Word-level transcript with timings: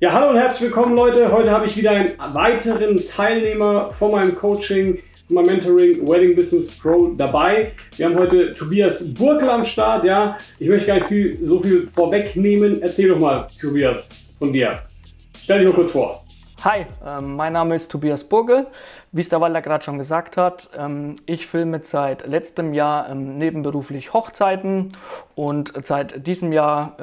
Ja, 0.00 0.12
hallo 0.12 0.30
und 0.30 0.36
herzlich 0.36 0.62
willkommen 0.62 0.94
Leute. 0.94 1.32
Heute 1.32 1.50
habe 1.50 1.66
ich 1.66 1.76
wieder 1.76 1.92
einen 1.92 2.12
weiteren 2.34 2.98
Teilnehmer 3.06 3.90
von 3.92 4.10
meinem 4.10 4.36
Coaching, 4.36 4.98
von 5.26 5.36
meinem 5.36 5.46
Mentoring 5.46 6.06
Wedding 6.06 6.36
Business 6.36 6.76
Pro 6.78 7.08
dabei. 7.16 7.72
Wir 7.96 8.06
haben 8.06 8.16
heute 8.16 8.52
Tobias 8.52 9.02
Burkel 9.14 9.48
am 9.48 9.64
Start. 9.64 10.04
Ja, 10.04 10.36
ich 10.58 10.68
möchte 10.68 10.86
gar 10.86 10.96
nicht 10.96 11.06
viel, 11.06 11.38
so 11.46 11.62
viel 11.62 11.88
vorwegnehmen. 11.94 12.82
Erzähl 12.82 13.08
doch 13.08 13.20
mal, 13.20 13.46
Tobias, 13.58 14.08
von 14.38 14.52
dir. 14.52 14.82
Stell 15.38 15.60
dich 15.60 15.68
mal 15.68 15.74
kurz 15.74 15.92
vor. 15.92 16.24
Hi, 16.62 16.84
ähm, 17.06 17.36
mein 17.36 17.52
Name 17.54 17.74
ist 17.74 17.90
Tobias 17.90 18.24
Burgel. 18.24 18.66
Wie 19.12 19.20
es 19.20 19.28
der 19.28 19.40
Walter 19.40 19.62
gerade 19.62 19.84
schon 19.84 19.98
gesagt 19.98 20.36
hat, 20.36 20.68
ähm, 20.76 21.16
ich 21.24 21.46
filme 21.46 21.80
seit 21.82 22.26
letztem 22.26 22.74
Jahr 22.74 23.08
ähm, 23.08 23.38
nebenberuflich 23.38 24.12
Hochzeiten 24.12 24.92
und 25.34 25.72
seit 25.84 26.26
diesem 26.26 26.52
Jahr 26.52 26.96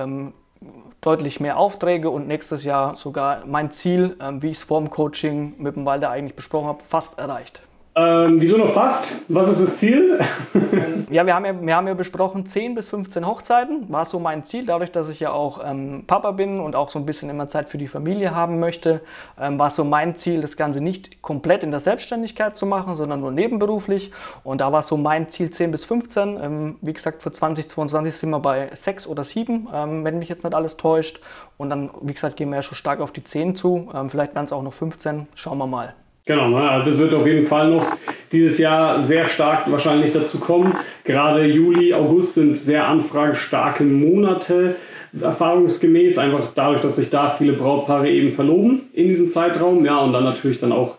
deutlich 1.05 1.39
mehr 1.39 1.57
Aufträge 1.57 2.09
und 2.09 2.27
nächstes 2.27 2.63
Jahr 2.63 2.95
sogar 2.95 3.45
mein 3.45 3.71
Ziel, 3.71 4.17
wie 4.39 4.49
ich 4.49 4.57
es 4.57 4.63
vor 4.63 4.79
dem 4.79 4.89
Coaching 4.89 5.55
mit 5.57 5.75
dem 5.75 5.85
Walter 5.85 6.09
eigentlich 6.09 6.35
besprochen 6.35 6.67
habe, 6.67 6.83
fast 6.83 7.19
erreicht. 7.19 7.61
Ähm, 7.95 8.41
wieso 8.41 8.57
noch 8.57 8.73
fast? 8.73 9.11
Was 9.27 9.51
ist 9.51 9.61
das 9.61 9.77
Ziel? 9.77 10.19
ja, 11.11 11.25
wir 11.27 11.35
haben 11.35 11.45
ja, 11.45 11.61
wir 11.61 11.75
haben 11.75 11.87
ja 11.87 11.93
besprochen, 11.93 12.43
10 12.43 12.73
bis 12.73 12.89
15 12.89 13.27
Hochzeiten 13.27 13.85
war 13.91 14.05
so 14.05 14.17
mein 14.19 14.43
Ziel. 14.43 14.65
Dadurch, 14.65 14.91
dass 14.91 15.09
ich 15.09 15.19
ja 15.19 15.31
auch 15.31 15.61
ähm, 15.63 16.05
Papa 16.07 16.31
bin 16.31 16.59
und 16.59 16.75
auch 16.75 16.89
so 16.89 16.97
ein 16.97 17.05
bisschen 17.05 17.29
immer 17.29 17.47
Zeit 17.49 17.69
für 17.69 17.77
die 17.77 17.87
Familie 17.87 18.33
haben 18.33 18.59
möchte, 18.59 19.01
ähm, 19.39 19.59
war 19.59 19.69
so 19.69 19.83
mein 19.83 20.15
Ziel, 20.15 20.41
das 20.41 20.57
Ganze 20.57 20.81
nicht 20.81 21.21
komplett 21.21 21.63
in 21.63 21.69
der 21.69 21.79
Selbstständigkeit 21.79 22.57
zu 22.57 22.65
machen, 22.65 22.95
sondern 22.95 23.19
nur 23.19 23.31
nebenberuflich. 23.31 24.11
Und 24.43 24.61
da 24.61 24.71
war 24.71 24.81
so 24.81 24.97
mein 24.97 25.29
Ziel 25.29 25.51
10 25.51 25.69
bis 25.69 25.85
15. 25.85 26.39
Ähm, 26.41 26.75
wie 26.81 26.93
gesagt, 26.93 27.21
für 27.21 27.31
2022 27.31 28.15
sind 28.15 28.31
wir 28.31 28.39
bei 28.39 28.71
6 28.73 29.05
oder 29.05 29.23
7, 29.23 29.67
ähm, 29.71 30.03
wenn 30.03 30.17
mich 30.17 30.29
jetzt 30.29 30.43
nicht 30.43 30.55
alles 30.55 30.77
täuscht. 30.77 31.21
Und 31.57 31.69
dann, 31.69 31.91
wie 32.01 32.13
gesagt, 32.13 32.37
gehen 32.37 32.49
wir 32.49 32.55
ja 32.55 32.63
schon 32.63 32.75
stark 32.75 33.01
auf 33.01 33.11
die 33.11 33.23
10 33.23 33.55
zu. 33.55 33.91
Ähm, 33.93 34.09
vielleicht 34.09 34.33
werden 34.33 34.45
es 34.45 34.51
auch 34.51 34.63
noch 34.63 34.73
15. 34.73 35.27
Schauen 35.35 35.59
wir 35.59 35.67
mal. 35.67 35.93
Genau, 36.25 36.49
ne? 36.49 36.69
also 36.69 36.89
das 36.89 36.99
wird 36.99 37.13
auf 37.13 37.27
jeden 37.27 37.47
Fall 37.47 37.69
noch 37.69 37.85
dieses 38.31 38.57
Jahr 38.57 39.01
sehr 39.03 39.27
stark 39.27 39.69
wahrscheinlich 39.69 40.13
dazu 40.13 40.39
kommen. 40.39 40.73
Gerade 41.03 41.45
Juli, 41.45 41.93
August 41.93 42.35
sind 42.35 42.55
sehr 42.57 42.87
anfragestarke 42.87 43.83
Monate, 43.83 44.77
erfahrungsgemäß, 45.19 46.17
einfach 46.17 46.51
dadurch, 46.55 46.81
dass 46.81 46.95
sich 46.95 47.09
da 47.09 47.35
viele 47.37 47.53
Brautpaare 47.53 48.09
eben 48.09 48.33
verloben 48.33 48.83
in 48.93 49.09
diesem 49.09 49.29
Zeitraum. 49.29 49.85
Ja, 49.85 49.99
und 49.99 50.13
dann 50.13 50.23
natürlich 50.23 50.61
dann 50.61 50.71
auch 50.71 50.97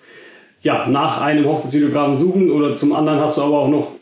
ja, 0.61 0.87
nach 0.89 1.21
einem 1.21 1.47
Hochzeitsvideografen 1.47 2.17
suchen 2.17 2.51
oder 2.51 2.75
zum 2.75 2.93
anderen 2.93 3.21
hast 3.21 3.39
du 3.39 3.43
aber 3.43 3.61
auch 3.61 3.69
noch 3.69 3.93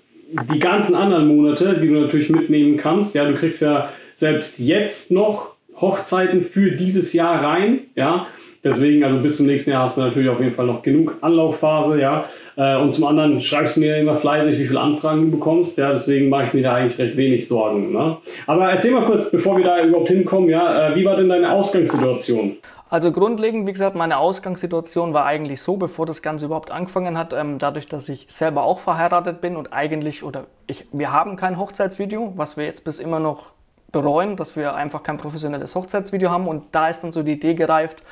die 0.52 0.58
ganzen 0.58 0.94
anderen 0.94 1.28
Monate, 1.28 1.78
die 1.80 1.88
du 1.88 1.94
natürlich 1.94 2.30
mitnehmen 2.30 2.78
kannst. 2.78 3.14
Ja, 3.14 3.24
du 3.26 3.34
kriegst 3.36 3.62
ja 3.62 3.90
selbst 4.14 4.58
jetzt 4.58 5.10
noch 5.10 5.54
Hochzeiten 5.80 6.44
für 6.44 6.72
dieses 6.72 7.12
Jahr 7.12 7.42
rein. 7.44 7.80
Ja, 7.94 8.26
Deswegen, 8.64 9.02
also 9.02 9.18
bis 9.18 9.36
zum 9.36 9.46
nächsten 9.46 9.70
Jahr 9.70 9.84
hast 9.84 9.96
du 9.96 10.02
natürlich 10.02 10.28
auf 10.28 10.40
jeden 10.40 10.54
Fall 10.54 10.66
noch 10.66 10.82
genug 10.82 11.16
Anlaufphase, 11.20 12.00
ja. 12.00 12.26
Äh, 12.56 12.76
und 12.76 12.94
zum 12.94 13.04
anderen 13.04 13.40
schreibst 13.40 13.76
du 13.76 13.80
mir 13.80 13.96
immer 13.96 14.18
fleißig, 14.18 14.58
wie 14.58 14.68
viele 14.68 14.80
Anfragen 14.80 15.22
du 15.22 15.30
bekommst, 15.32 15.78
ja. 15.78 15.92
Deswegen 15.92 16.28
mache 16.28 16.46
ich 16.46 16.52
mir 16.54 16.62
da 16.62 16.74
eigentlich 16.74 16.98
recht 16.98 17.16
wenig 17.16 17.48
Sorgen. 17.48 17.92
Ne? 17.92 18.18
Aber 18.46 18.70
erzähl 18.70 18.92
mal 18.92 19.04
kurz, 19.04 19.30
bevor 19.30 19.56
wir 19.56 19.64
da 19.64 19.82
überhaupt 19.82 20.08
hinkommen, 20.08 20.48
ja, 20.48 20.90
äh, 20.90 20.96
wie 20.96 21.04
war 21.04 21.16
denn 21.16 21.28
deine 21.28 21.50
Ausgangssituation? 21.50 22.56
Also 22.88 23.10
grundlegend, 23.10 23.66
wie 23.66 23.72
gesagt, 23.72 23.96
meine 23.96 24.18
Ausgangssituation 24.18 25.14
war 25.14 25.24
eigentlich 25.24 25.62
so, 25.62 25.78
bevor 25.78 26.04
das 26.04 26.20
Ganze 26.20 26.44
überhaupt 26.44 26.70
angefangen 26.70 27.16
hat, 27.16 27.32
ähm, 27.32 27.58
dadurch, 27.58 27.88
dass 27.88 28.08
ich 28.10 28.26
selber 28.28 28.64
auch 28.64 28.80
verheiratet 28.80 29.40
bin 29.40 29.56
und 29.56 29.72
eigentlich, 29.72 30.22
oder 30.22 30.44
ich, 30.66 30.86
wir 30.92 31.10
haben 31.10 31.36
kein 31.36 31.58
Hochzeitsvideo, 31.58 32.34
was 32.36 32.58
wir 32.58 32.66
jetzt 32.66 32.84
bis 32.84 32.98
immer 32.98 33.18
noch 33.18 33.54
bereuen, 33.92 34.36
dass 34.36 34.56
wir 34.56 34.74
einfach 34.74 35.02
kein 35.02 35.16
professionelles 35.16 35.74
Hochzeitsvideo 35.74 36.30
haben 36.30 36.46
und 36.46 36.64
da 36.72 36.88
ist 36.88 37.02
dann 37.02 37.12
so 37.12 37.22
die 37.22 37.32
Idee 37.32 37.54
gereift, 37.54 38.02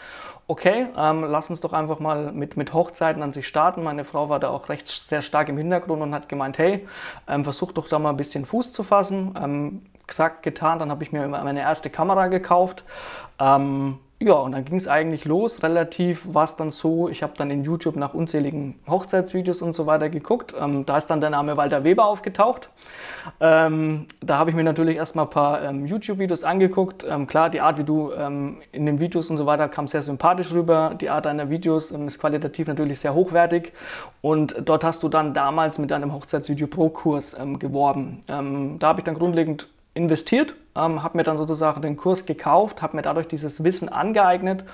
okay, 0.50 0.88
ähm, 0.96 1.24
lass 1.28 1.48
uns 1.48 1.60
doch 1.60 1.72
einfach 1.72 2.00
mal 2.00 2.32
mit, 2.32 2.56
mit 2.56 2.74
Hochzeiten 2.74 3.22
an 3.22 3.32
sich 3.32 3.46
starten. 3.46 3.84
Meine 3.84 4.02
Frau 4.02 4.28
war 4.28 4.40
da 4.40 4.48
auch 4.48 4.68
recht 4.68 4.88
sehr 4.88 5.22
stark 5.22 5.48
im 5.48 5.56
Hintergrund 5.56 6.02
und 6.02 6.12
hat 6.12 6.28
gemeint, 6.28 6.58
hey, 6.58 6.88
ähm, 7.28 7.44
versuch 7.44 7.70
doch 7.70 7.86
da 7.86 8.00
mal 8.00 8.10
ein 8.10 8.16
bisschen 8.16 8.44
Fuß 8.44 8.72
zu 8.72 8.82
fassen. 8.82 9.38
Ähm, 9.40 9.82
gesagt, 10.08 10.42
getan, 10.42 10.80
dann 10.80 10.90
habe 10.90 11.04
ich 11.04 11.12
mir 11.12 11.28
meine 11.28 11.60
erste 11.60 11.88
Kamera 11.88 12.26
gekauft. 12.26 12.82
Ähm, 13.38 14.00
ja, 14.22 14.34
und 14.34 14.52
dann 14.52 14.66
ging 14.66 14.76
es 14.76 14.86
eigentlich 14.86 15.24
los. 15.24 15.62
Relativ 15.62 16.34
war 16.34 16.44
es 16.44 16.54
dann 16.54 16.70
so, 16.70 17.08
ich 17.08 17.22
habe 17.22 17.32
dann 17.38 17.50
in 17.50 17.64
YouTube 17.64 17.96
nach 17.96 18.12
unzähligen 18.12 18.78
Hochzeitsvideos 18.86 19.62
und 19.62 19.74
so 19.74 19.86
weiter 19.86 20.10
geguckt. 20.10 20.54
Ähm, 20.60 20.84
da 20.84 20.98
ist 20.98 21.06
dann 21.06 21.22
der 21.22 21.30
Name 21.30 21.56
Walter 21.56 21.84
Weber 21.84 22.04
aufgetaucht. 22.04 22.68
Ähm, 23.40 24.08
da 24.20 24.36
habe 24.36 24.50
ich 24.50 24.56
mir 24.56 24.62
natürlich 24.62 24.96
erstmal 24.96 25.24
ein 25.24 25.30
paar 25.30 25.62
ähm, 25.62 25.86
YouTube-Videos 25.86 26.44
angeguckt. 26.44 27.02
Ähm, 27.08 27.26
klar, 27.26 27.48
die 27.48 27.62
Art, 27.62 27.78
wie 27.78 27.84
du 27.84 28.12
ähm, 28.12 28.58
in 28.72 28.84
den 28.84 29.00
Videos 29.00 29.30
und 29.30 29.38
so 29.38 29.46
weiter 29.46 29.70
kam 29.70 29.88
sehr 29.88 30.02
sympathisch 30.02 30.52
rüber. 30.52 30.94
Die 31.00 31.08
Art 31.08 31.24
deiner 31.24 31.48
Videos 31.48 31.90
ähm, 31.90 32.06
ist 32.06 32.18
qualitativ 32.18 32.68
natürlich 32.68 33.00
sehr 33.00 33.14
hochwertig. 33.14 33.72
Und 34.20 34.54
dort 34.66 34.84
hast 34.84 35.02
du 35.02 35.08
dann 35.08 35.32
damals 35.32 35.78
mit 35.78 35.90
deinem 35.90 36.12
Hochzeitsvideo 36.12 36.66
Pro-Kurs 36.66 37.36
geworben. 37.58 38.22
da 38.26 38.86
habe 38.86 39.00
ich 39.00 39.04
dann 39.04 39.14
grundlegend 39.14 39.68
investiert, 40.02 40.54
ähm, 40.76 41.02
habe 41.02 41.16
mir 41.16 41.24
dann 41.24 41.36
sozusagen 41.36 41.82
den 41.82 41.96
Kurs 41.96 42.26
gekauft, 42.26 42.80
habe 42.80 42.96
mir 42.96 43.02
dadurch 43.02 43.26
dieses 43.26 43.64
Wissen 43.64 43.88
angeeignet 43.88 44.64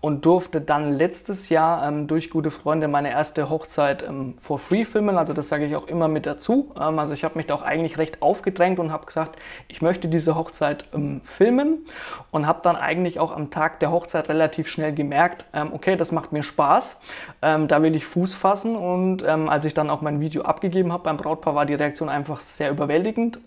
und 0.00 0.24
durfte 0.24 0.60
dann 0.60 0.92
letztes 0.92 1.48
Jahr 1.48 1.86
ähm, 1.88 2.06
durch 2.06 2.30
gute 2.30 2.52
Freunde 2.52 2.86
meine 2.86 3.10
erste 3.10 3.50
Hochzeit 3.50 4.04
ähm, 4.04 4.34
for 4.38 4.58
free 4.58 4.84
filmen. 4.84 5.18
Also 5.18 5.32
das 5.32 5.48
sage 5.48 5.66
ich 5.66 5.74
auch 5.74 5.88
immer 5.88 6.06
mit 6.06 6.26
dazu. 6.26 6.72
Ähm, 6.80 6.98
also 7.00 7.12
ich 7.12 7.24
habe 7.24 7.36
mich 7.36 7.46
da 7.46 7.54
auch 7.54 7.62
eigentlich 7.62 7.98
recht 7.98 8.22
aufgedrängt 8.22 8.78
und 8.78 8.92
habe 8.92 9.06
gesagt, 9.06 9.40
ich 9.66 9.82
möchte 9.82 10.06
diese 10.06 10.36
Hochzeit 10.36 10.84
ähm, 10.94 11.20
filmen 11.24 11.84
und 12.30 12.46
habe 12.46 12.60
dann 12.62 12.76
eigentlich 12.76 13.18
auch 13.18 13.32
am 13.32 13.50
Tag 13.50 13.80
der 13.80 13.90
Hochzeit 13.90 14.28
relativ 14.28 14.68
schnell 14.68 14.92
gemerkt, 14.94 15.46
ähm, 15.52 15.72
okay, 15.72 15.96
das 15.96 16.12
macht 16.12 16.32
mir 16.32 16.42
Spaß, 16.42 16.96
da 17.40 17.82
will 17.82 17.94
ich 17.96 18.04
Fuß 18.04 18.34
fassen 18.34 18.76
und 18.76 19.24
als 19.24 19.64
ich 19.64 19.74
dann 19.74 19.90
auch 19.90 20.00
mein 20.00 20.20
Video 20.20 20.42
abgegeben 20.42 20.92
habe 20.92 21.04
beim 21.04 21.16
Brautpaar, 21.16 21.54
war 21.54 21.66
die 21.66 21.74
Reaktion 21.74 22.08
einfach 22.08 22.40
sehr 22.40 22.70
überwältigend. 22.70 23.40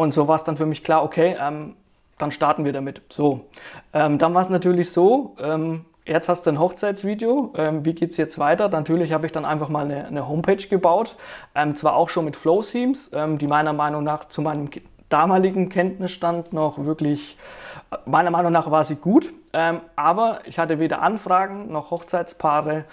Und 0.00 0.12
so 0.12 0.28
war 0.28 0.36
es 0.36 0.44
dann 0.44 0.56
für 0.56 0.64
mich 0.64 0.82
klar, 0.82 1.04
okay, 1.04 1.36
ähm, 1.38 1.76
dann 2.16 2.30
starten 2.30 2.64
wir 2.64 2.72
damit. 2.72 3.02
So, 3.10 3.42
ähm, 3.92 4.16
dann 4.16 4.32
war 4.32 4.40
es 4.40 4.48
natürlich 4.48 4.92
so, 4.92 5.36
ähm, 5.38 5.84
jetzt 6.06 6.30
hast 6.30 6.46
du 6.46 6.50
ein 6.50 6.58
Hochzeitsvideo, 6.58 7.52
ähm, 7.54 7.84
wie 7.84 7.92
geht 7.92 8.12
es 8.12 8.16
jetzt 8.16 8.38
weiter? 8.38 8.70
Natürlich 8.70 9.12
habe 9.12 9.26
ich 9.26 9.32
dann 9.32 9.44
einfach 9.44 9.68
mal 9.68 9.84
eine, 9.84 10.06
eine 10.06 10.26
Homepage 10.26 10.56
gebaut, 10.56 11.16
ähm, 11.54 11.76
zwar 11.76 11.96
auch 11.96 12.08
schon 12.08 12.24
mit 12.24 12.36
Flow-Themes, 12.36 13.10
ähm, 13.12 13.36
die 13.36 13.46
meiner 13.46 13.74
Meinung 13.74 14.02
nach 14.02 14.28
zu 14.28 14.40
meinem 14.40 14.70
damaligen 15.10 15.68
Kenntnisstand 15.68 16.54
noch 16.54 16.82
wirklich, 16.86 17.36
meiner 18.06 18.30
Meinung 18.30 18.52
nach 18.52 18.70
war 18.70 18.86
sie 18.86 18.96
gut, 18.96 19.30
ähm, 19.52 19.82
aber 19.96 20.38
ich 20.46 20.58
hatte 20.58 20.78
weder 20.78 21.02
Anfragen 21.02 21.70
noch 21.70 21.90
Hochzeitspaare 21.90 22.86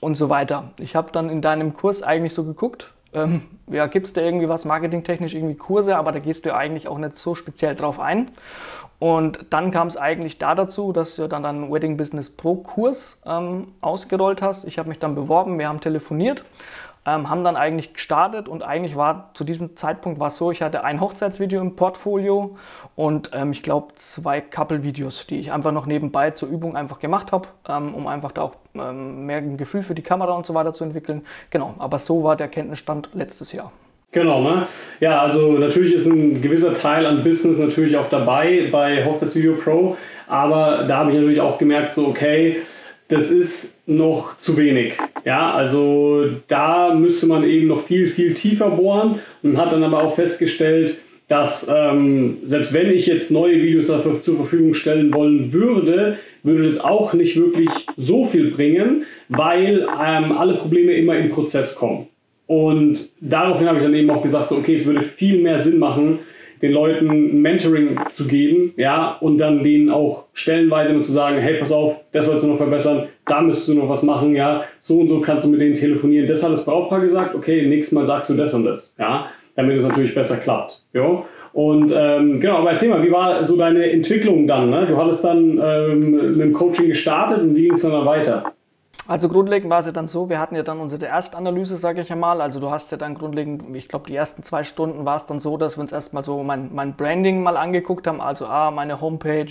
und 0.00 0.14
so 0.16 0.28
weiter. 0.28 0.64
Ich 0.78 0.94
habe 0.94 1.12
dann 1.12 1.30
in 1.30 1.40
deinem 1.40 1.72
Kurs 1.74 2.02
eigentlich 2.02 2.34
so 2.34 2.44
geguckt, 2.44 2.92
ähm, 3.12 3.42
ja, 3.68 3.86
gibt 3.86 4.06
es 4.06 4.12
da 4.12 4.20
irgendwie 4.20 4.48
was 4.48 4.64
marketingtechnisch, 4.64 5.34
irgendwie 5.34 5.56
Kurse, 5.56 5.96
aber 5.96 6.12
da 6.12 6.18
gehst 6.18 6.44
du 6.44 6.50
ja 6.50 6.56
eigentlich 6.56 6.88
auch 6.88 6.98
nicht 6.98 7.16
so 7.16 7.34
speziell 7.34 7.74
drauf 7.74 7.98
ein. 7.98 8.26
Und 8.98 9.46
dann 9.50 9.70
kam 9.70 9.88
es 9.88 9.96
eigentlich 9.96 10.38
da 10.38 10.54
dazu, 10.54 10.92
dass 10.92 11.16
du 11.16 11.26
dann 11.26 11.44
einen 11.46 11.72
Wedding 11.72 11.96
Business 11.96 12.28
Pro 12.28 12.56
Kurs 12.56 13.18
ähm, 13.24 13.68
ausgerollt 13.80 14.42
hast. 14.42 14.64
Ich 14.64 14.78
habe 14.78 14.90
mich 14.90 14.98
dann 14.98 15.14
beworben, 15.14 15.58
wir 15.58 15.68
haben 15.68 15.80
telefoniert 15.80 16.44
ähm, 17.06 17.30
haben 17.30 17.44
dann 17.44 17.56
eigentlich 17.56 17.94
gestartet 17.94 18.48
und 18.48 18.62
eigentlich 18.62 18.96
war 18.96 19.30
zu 19.34 19.44
diesem 19.44 19.76
Zeitpunkt 19.76 20.20
war 20.20 20.28
es 20.28 20.36
so, 20.36 20.50
ich 20.50 20.62
hatte 20.62 20.84
ein 20.84 21.00
Hochzeitsvideo 21.00 21.60
im 21.60 21.76
Portfolio 21.76 22.58
und 22.94 23.30
ähm, 23.32 23.52
ich 23.52 23.62
glaube 23.62 23.94
zwei 23.94 24.40
Couple-Videos, 24.40 25.26
die 25.26 25.38
ich 25.38 25.52
einfach 25.52 25.72
noch 25.72 25.86
nebenbei 25.86 26.30
zur 26.32 26.48
Übung 26.48 26.76
einfach 26.76 26.98
gemacht 26.98 27.32
habe, 27.32 27.48
ähm, 27.68 27.94
um 27.94 28.06
einfach 28.06 28.32
da 28.32 28.42
auch 28.42 28.56
ähm, 28.74 29.26
mehr 29.26 29.38
ein 29.38 29.56
Gefühl 29.56 29.82
für 29.82 29.94
die 29.94 30.02
Kamera 30.02 30.32
und 30.32 30.44
so 30.44 30.54
weiter 30.54 30.72
zu 30.72 30.84
entwickeln. 30.84 31.22
Genau, 31.48 31.74
aber 31.78 31.98
so 31.98 32.22
war 32.22 32.36
der 32.36 32.48
Kenntnisstand 32.48 33.10
letztes 33.14 33.52
Jahr. 33.52 33.72
Genau, 34.12 34.42
ne? 34.42 34.66
Ja, 34.98 35.22
also 35.22 35.52
natürlich 35.52 35.94
ist 35.94 36.06
ein 36.06 36.42
gewisser 36.42 36.74
Teil 36.74 37.06
an 37.06 37.22
Business 37.22 37.58
natürlich 37.58 37.96
auch 37.96 38.08
dabei 38.10 38.68
bei 38.70 39.04
Hochzeitsvideo 39.04 39.54
Pro, 39.54 39.96
aber 40.26 40.84
da 40.88 40.98
habe 40.98 41.10
ich 41.10 41.16
natürlich 41.16 41.40
auch 41.40 41.58
gemerkt, 41.58 41.94
so 41.94 42.08
okay, 42.08 42.62
das 43.08 43.30
ist 43.30 43.74
noch 43.90 44.38
zu 44.38 44.56
wenig. 44.56 44.94
Ja, 45.24 45.52
also 45.52 46.24
da 46.48 46.94
müsste 46.94 47.26
man 47.26 47.44
eben 47.44 47.66
noch 47.66 47.86
viel, 47.86 48.10
viel 48.10 48.34
tiefer 48.34 48.70
bohren 48.70 49.20
und 49.42 49.58
hat 49.58 49.72
dann 49.72 49.82
aber 49.82 50.02
auch 50.02 50.14
festgestellt, 50.14 50.98
dass 51.28 51.70
ähm, 51.72 52.38
selbst 52.44 52.74
wenn 52.74 52.90
ich 52.90 53.06
jetzt 53.06 53.30
neue 53.30 53.62
Videos 53.62 53.86
dafür 53.86 54.20
zur 54.20 54.36
Verfügung 54.36 54.74
stellen 54.74 55.14
wollen 55.14 55.52
würde, 55.52 56.18
würde 56.42 56.64
das 56.64 56.80
auch 56.80 57.12
nicht 57.12 57.36
wirklich 57.36 57.68
so 57.96 58.26
viel 58.26 58.50
bringen, 58.50 59.04
weil 59.28 59.86
ähm, 60.04 60.32
alle 60.32 60.54
Probleme 60.54 60.92
immer 60.94 61.16
im 61.16 61.30
Prozess 61.30 61.74
kommen. 61.74 62.08
Und 62.46 63.10
daraufhin 63.20 63.68
habe 63.68 63.78
ich 63.78 63.84
dann 63.84 63.94
eben 63.94 64.10
auch 64.10 64.22
gesagt, 64.22 64.48
so, 64.48 64.56
okay, 64.56 64.74
es 64.74 64.86
würde 64.86 65.02
viel 65.02 65.40
mehr 65.40 65.60
Sinn 65.60 65.78
machen, 65.78 66.18
den 66.62 66.72
Leuten 66.72 67.40
Mentoring 67.40 67.98
zu 68.12 68.26
geben, 68.26 68.72
ja, 68.76 69.16
und 69.20 69.38
dann 69.38 69.64
denen 69.64 69.90
auch 69.90 70.24
stellenweise 70.34 70.92
nur 70.92 71.02
zu 71.02 71.12
sagen, 71.12 71.38
hey, 71.38 71.58
pass 71.58 71.72
auf, 71.72 71.96
das 72.12 72.26
sollst 72.26 72.44
du 72.44 72.48
noch 72.48 72.58
verbessern, 72.58 73.08
da 73.26 73.40
müsstest 73.40 73.68
du 73.68 73.74
noch 73.74 73.88
was 73.88 74.02
machen, 74.02 74.34
ja, 74.34 74.64
so 74.80 75.00
und 75.00 75.08
so 75.08 75.20
kannst 75.20 75.46
du 75.46 75.50
mit 75.50 75.60
denen 75.60 75.74
telefonieren. 75.74 76.26
Das 76.26 76.44
hat 76.44 76.52
das 76.52 76.64
Brautpaar 76.64 77.00
gesagt, 77.00 77.34
okay, 77.34 77.66
nächstes 77.66 77.94
Mal 77.94 78.06
sagst 78.06 78.30
du 78.30 78.34
das 78.34 78.52
und 78.54 78.64
das, 78.64 78.94
ja, 78.98 79.26
damit 79.56 79.78
es 79.78 79.84
natürlich 79.84 80.14
besser 80.14 80.36
klappt, 80.36 80.82
ja. 80.92 81.24
Und 81.52 81.92
ähm, 81.92 82.38
genau, 82.38 82.58
aber 82.58 82.72
erzähl 82.72 82.90
mal, 82.90 83.02
wie 83.02 83.10
war 83.10 83.44
so 83.44 83.56
deine 83.56 83.90
Entwicklung 83.90 84.46
dann? 84.46 84.70
Ne? 84.70 84.86
Du 84.86 84.96
hattest 84.96 85.24
dann 85.24 85.60
ähm, 85.60 86.10
mit 86.10 86.40
dem 86.40 86.52
Coaching 86.52 86.86
gestartet 86.86 87.42
und 87.42 87.56
wie 87.56 87.62
ging 87.62 87.74
es 87.74 87.82
dann 87.82 88.06
weiter? 88.06 88.52
Also 89.10 89.28
grundlegend 89.28 89.68
war 89.70 89.80
es 89.80 89.86
ja 89.86 89.90
dann 89.90 90.06
so, 90.06 90.28
wir 90.28 90.38
hatten 90.38 90.54
ja 90.54 90.62
dann 90.62 90.78
unsere 90.78 91.04
Erstanalyse, 91.04 91.76
sage 91.78 92.00
ich 92.00 92.12
einmal. 92.12 92.40
Also 92.40 92.60
du 92.60 92.70
hast 92.70 92.92
ja 92.92 92.96
dann 92.96 93.16
grundlegend, 93.16 93.74
ich 93.74 93.88
glaube, 93.88 94.06
die 94.06 94.14
ersten 94.14 94.44
zwei 94.44 94.62
Stunden 94.62 95.04
war 95.04 95.16
es 95.16 95.26
dann 95.26 95.40
so, 95.40 95.56
dass 95.56 95.76
wir 95.76 95.80
uns 95.80 95.90
erstmal 95.90 96.22
so 96.22 96.44
mein, 96.44 96.72
mein 96.72 96.94
Branding 96.94 97.42
mal 97.42 97.56
angeguckt 97.56 98.06
haben. 98.06 98.20
Also 98.20 98.46
ah, 98.46 98.70
meine 98.70 99.00
Homepage, 99.00 99.50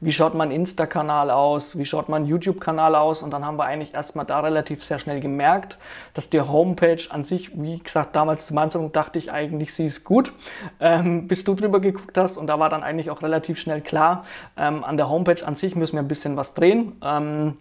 wie 0.00 0.12
schaut 0.12 0.34
mein 0.34 0.50
Insta-Kanal 0.50 1.30
aus, 1.30 1.78
wie 1.78 1.86
schaut 1.86 2.10
mein 2.10 2.26
YouTube-Kanal 2.26 2.94
aus. 2.94 3.22
Und 3.22 3.30
dann 3.30 3.46
haben 3.46 3.56
wir 3.56 3.64
eigentlich 3.64 3.94
erstmal 3.94 4.26
da 4.26 4.40
relativ 4.40 4.84
sehr 4.84 4.98
schnell 4.98 5.20
gemerkt, 5.20 5.78
dass 6.12 6.28
die 6.28 6.42
Homepage 6.42 7.00
an 7.08 7.24
sich, 7.24 7.58
wie 7.58 7.78
gesagt, 7.78 8.14
damals 8.14 8.48
zu 8.48 8.52
meinem 8.52 8.70
Zeitpunkt 8.70 8.96
dachte 8.96 9.18
ich 9.18 9.32
eigentlich, 9.32 9.72
sie 9.72 9.86
ist 9.86 10.04
gut, 10.04 10.34
ähm, 10.78 11.26
bis 11.26 11.44
du 11.44 11.54
drüber 11.54 11.80
geguckt 11.80 12.18
hast. 12.18 12.36
Und 12.36 12.48
da 12.48 12.58
war 12.58 12.68
dann 12.68 12.82
eigentlich 12.82 13.08
auch 13.08 13.22
relativ 13.22 13.58
schnell 13.58 13.80
klar, 13.80 14.26
ähm, 14.58 14.84
an 14.84 14.98
der 14.98 15.08
Homepage 15.08 15.42
an 15.42 15.54
sich 15.54 15.74
müssen 15.74 15.96
wir 15.96 16.02
ein 16.02 16.08
bisschen 16.08 16.36
was 16.36 16.52
drehen. 16.52 16.98
Ähm, 17.02 17.56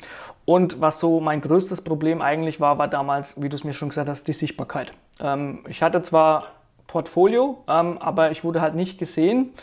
und 0.50 0.82
was 0.82 1.00
so 1.00 1.20
mein 1.20 1.42
größtes 1.42 1.82
Problem 1.82 2.24
eigentlich 2.24 2.60
war, 2.60 2.80
war 2.80 2.88
damals, 2.88 3.40
wie 3.40 3.50
du 3.50 3.56
es 3.56 3.64
mir 3.64 3.74
schon 3.74 3.90
gesagt 3.90 4.10
hast, 4.10 4.28
die 4.28 4.34
Sichtbarkeit. 4.34 4.94
Ähm, 5.22 5.64
ich 5.68 5.84
hatte 5.84 6.02
zwar 6.02 6.48
Portfolio, 6.88 7.60
ähm, 7.68 8.00
aber 8.00 8.32
ich 8.32 8.44
wurde 8.44 8.60
halt 8.60 8.74
nicht 8.74 8.98
gesehen. 8.98 9.54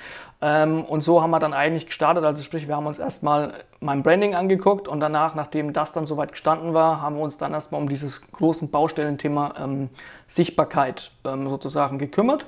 Ähm, 0.41 0.85
und 0.85 1.01
so 1.01 1.21
haben 1.21 1.33
wir 1.33 1.41
dann 1.41 1.55
eigentlich 1.55 1.87
gestartet. 1.87 2.23
Also 2.23 2.41
sprich, 2.45 2.69
wir 2.69 2.77
haben 2.77 2.87
uns 2.87 3.01
erstmal 3.01 3.65
mein 3.81 4.05
Branding 4.05 4.37
angeguckt 4.37 4.87
und 4.87 5.01
danach, 5.01 5.35
nachdem 5.35 5.73
das 5.73 5.93
dann 5.93 6.07
soweit 6.07 6.31
gestanden 6.31 6.73
war, 6.73 7.01
haben 7.01 7.17
wir 7.17 7.23
uns 7.23 7.37
dann 7.37 7.53
erstmal 7.53 7.81
um 7.81 7.89
dieses 7.89 8.31
großen 8.31 8.71
Baustellenthema 8.71 9.55
ähm, 9.59 9.89
Sichtbarkeit 10.29 11.13
ähm, 11.25 11.49
sozusagen 11.49 11.99
gekümmert. 11.99 12.47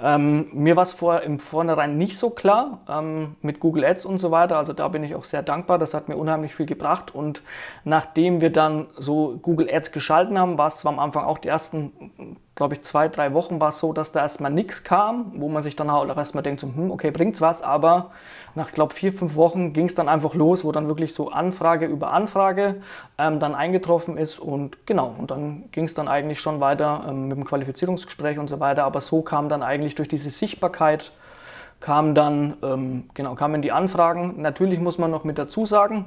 Ähm, 0.00 0.48
mir 0.52 0.76
war 0.76 0.84
es 0.84 0.92
vor, 0.92 1.22
im 1.22 1.40
Vornherein 1.40 1.98
nicht 1.98 2.16
so 2.16 2.30
klar 2.30 2.80
ähm, 2.88 3.36
mit 3.42 3.60
Google 3.60 3.84
Ads 3.84 4.06
und 4.06 4.18
so 4.18 4.30
weiter. 4.30 4.56
Also 4.56 4.72
da 4.72 4.88
bin 4.88 5.04
ich 5.04 5.14
auch 5.14 5.24
sehr 5.24 5.42
dankbar. 5.42 5.78
Das 5.78 5.92
hat 5.92 6.08
mir 6.08 6.16
unheimlich 6.16 6.54
viel 6.54 6.66
gebracht. 6.66 7.14
Und 7.14 7.42
nachdem 7.84 8.40
wir 8.40 8.50
dann 8.50 8.86
so 8.96 9.38
Google 9.42 9.68
Ads 9.70 9.92
geschalten 9.92 10.38
haben, 10.38 10.56
war 10.56 10.68
es 10.68 10.78
zwar 10.78 10.92
am 10.92 10.98
Anfang 10.98 11.24
auch 11.24 11.38
die 11.38 11.48
ersten, 11.48 12.36
glaube 12.54 12.74
ich, 12.74 12.82
zwei, 12.82 13.08
drei 13.08 13.34
Wochen 13.34 13.60
war 13.60 13.68
es 13.68 13.78
so, 13.78 13.92
dass 13.92 14.10
da 14.10 14.20
erstmal 14.20 14.50
nichts 14.50 14.82
kam, 14.82 15.32
wo 15.36 15.48
man 15.48 15.62
sich 15.62 15.76
dann 15.76 15.90
auch 15.90 16.06
erstmal 16.16 16.42
denkt, 16.42 16.60
so, 16.60 16.66
hm, 16.66 16.90
okay, 16.90 17.10
bringt's 17.10 17.40
was, 17.40 17.62
aber 17.62 18.10
nach, 18.54 18.72
glaube 18.72 18.94
vier, 18.94 19.12
fünf 19.12 19.36
Wochen 19.36 19.72
ging 19.72 19.86
es 19.86 19.94
dann 19.94 20.08
einfach 20.08 20.34
los, 20.34 20.64
wo 20.64 20.72
dann 20.72 20.88
wirklich 20.88 21.14
so 21.14 21.30
Anfrage 21.30 21.86
über 21.86 22.12
Anfrage 22.12 22.80
ähm, 23.16 23.38
dann 23.38 23.54
eingetroffen 23.54 24.16
ist 24.16 24.40
und 24.40 24.86
genau, 24.86 25.14
und 25.16 25.30
dann 25.30 25.70
ging 25.70 25.84
es 25.84 25.94
dann 25.94 26.08
eigentlich 26.08 26.40
schon 26.40 26.58
weiter 26.58 27.04
ähm, 27.08 27.17
mit 27.26 27.36
dem 27.36 27.44
Qualifizierungsgespräch 27.44 28.38
und 28.38 28.48
so 28.48 28.60
weiter, 28.60 28.84
aber 28.84 29.00
so 29.00 29.22
kam 29.22 29.48
dann 29.48 29.62
eigentlich 29.62 29.96
durch 29.96 30.08
diese 30.08 30.30
Sichtbarkeit 30.30 31.10
kam 31.80 32.14
dann, 32.14 32.56
ähm, 32.62 33.04
genau, 33.14 33.34
kamen 33.34 33.62
die 33.62 33.70
Anfragen. 33.70 34.34
Natürlich 34.38 34.80
muss 34.80 34.98
man 34.98 35.10
noch 35.10 35.24
mit 35.24 35.38
dazu 35.38 35.64
sagen, 35.64 36.06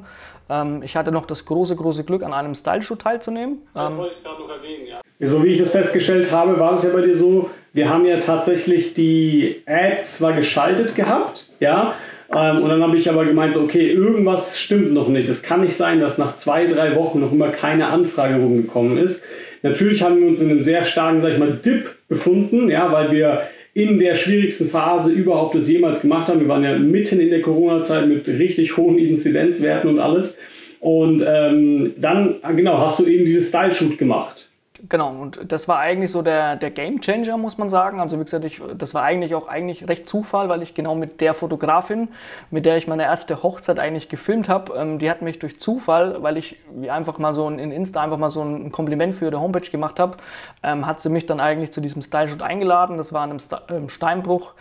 ähm, 0.50 0.81
ich 0.84 0.98
hatte 0.98 1.12
noch 1.12 1.25
das 1.25 1.46
große, 1.46 1.75
große 1.75 2.04
Glück, 2.04 2.24
an 2.24 2.34
einem 2.34 2.56
Style-Shoot 2.56 3.00
teilzunehmen. 3.00 3.60
Das 3.74 3.92
ähm, 3.92 3.98
wollte 3.98 4.16
ich 4.18 4.24
gerade 4.24 4.42
noch 4.42 4.50
erwähnen, 4.50 4.88
ja. 4.88 5.28
So 5.28 5.44
wie 5.44 5.50
ich 5.50 5.60
das 5.60 5.69
festgestellt 5.69 6.31
habe, 6.31 6.60
war 6.60 6.74
es 6.74 6.84
ja 6.84 6.90
bei 6.90 7.02
dir 7.02 7.16
so, 7.16 7.50
wir 7.74 7.90
haben 7.90 8.06
ja 8.06 8.19
tatsächlich 8.19 8.96
die 8.96 9.62
Ads 9.66 10.18
zwar 10.18 10.34
geschaltet 10.34 10.96
gehabt, 10.96 11.48
ja, 11.60 11.94
ähm, 12.34 12.64
und 12.64 12.69
dann 12.69 12.81
habe 12.81 12.98
ich 12.98 13.10
aber 13.10 13.25
gemeint, 13.25 13.54
so, 13.54 13.62
okay, 13.62 13.92
irgendwas 13.92 14.57
stimmt 14.57 14.94
noch 14.94 15.10
nicht. 15.10 15.30
Es 15.30 15.44
kann 15.44 15.62
nicht 15.62 15.75
sein, 15.75 16.00
dass 16.00 16.18
nach 16.18 16.36
zwei, 16.38 16.66
drei 16.66 16.96
Wochen 16.96 17.19
noch 17.19 17.31
immer 17.31 17.50
keine 17.50 17.88
Anfrage 17.88 18.36
rumgekommen 18.36 18.98
ist. 18.98 19.22
Natürlich 19.63 20.02
haben 20.02 20.19
wir 20.19 20.28
uns 20.28 20.42
in 20.42 20.50
einem 20.50 20.63
sehr 20.63 20.86
starken, 20.86 21.22
sag 21.22 21.34
ich 21.34 21.40
mal, 21.40 21.60
Dip 21.63 21.90
befunden, 22.08 22.69
ja, 22.69 22.92
weil 22.92 23.12
wir 23.12 23.44
in 23.74 24.00
der 24.00 24.16
schwierigsten 24.16 24.69
Phase 24.69 25.12
überhaupt 25.12 25.56
das 25.56 25.69
jemals 25.69 26.02
gemacht 26.02 26.28
haben. 26.28 26.42
Wir 26.42 26.48
waren 26.48 26.63
ja 26.63 26.78
mitten 26.78 27.19
in 27.19 27.30
der 27.30 27.42
Corona-Zeit 27.42 28.08
mit 28.08 28.28
richtig 28.28 28.75
hohen 28.75 28.98
Inzidenzwerten 28.98 29.90
und 29.90 30.00
alles. 30.00 30.38
Und 30.80 31.24
ähm, 31.25 31.94
dann, 31.98 32.36
genau, 32.56 32.80
hast 32.80 33.00
du 33.00 33.06
eben 33.06 33.25
dieses 33.25 33.50
Style-Shoot 33.50 33.98
gemacht. 33.98 34.50
Genau, 34.89 35.10
und 35.10 35.51
das 35.51 35.68
war 35.68 35.80
eigentlich 35.80 36.12
so 36.12 36.22
der, 36.22 36.56
der 36.56 36.72
Game 36.72 37.01
Changer, 37.01 37.38
muss 37.38 37.57
man 37.57 37.69
sagen. 37.69 38.00
Also 38.00 38.19
wie 38.19 38.24
gesagt, 38.24 38.45
ich, 38.45 38.62
das 38.78 38.94
war 38.94 39.04
eigentlich 39.04 39.36
auch 39.36 39.48
eigentlich 39.48 39.88
recht 39.88 40.07
Zufall, 40.07 40.50
weil 40.50 40.62
ich 40.63 40.74
genau 40.74 40.95
mit 40.95 41.22
der 41.22 41.33
Fotografin, 41.33 42.10
mit 42.50 42.66
der 42.66 42.78
ich 42.78 42.88
meine 42.88 43.04
erste 43.04 43.44
Hochzeit 43.44 43.78
eigentlich 43.78 44.10
gefilmt 44.10 44.50
habe, 44.50 44.74
ähm, 44.75 44.98
die 44.98 45.10
hat 45.10 45.22
mich 45.22 45.39
durch 45.39 45.60
Zufall, 45.60 46.24
weil 46.24 46.38
ich 46.38 46.57
einfach 46.89 47.19
mal 47.19 47.33
so 47.33 47.48
in 47.48 47.72
Insta 47.72 48.01
einfach 48.01 48.18
mal 48.18 48.30
so 48.30 48.42
ein 48.42 48.72
Kompliment 48.72 49.13
für 49.13 49.25
ihre 49.25 49.39
Homepage 49.39 49.69
gemacht 49.69 50.00
habe, 50.00 50.18
ähm, 50.63 50.88
hat 50.88 51.00
sie 51.00 51.10
mich 51.10 51.25
dann 51.28 51.39
eigentlich 51.39 51.72
zu 51.72 51.81
diesem 51.81 52.01
Style-Shoot 52.01 52.42
eingeladen. 52.42 52.98
Das 52.98 53.13
war 53.13 53.24
in 53.25 53.31
einem 53.31 53.39
ähm, 53.69 53.89
Steinbruch. 53.89 54.54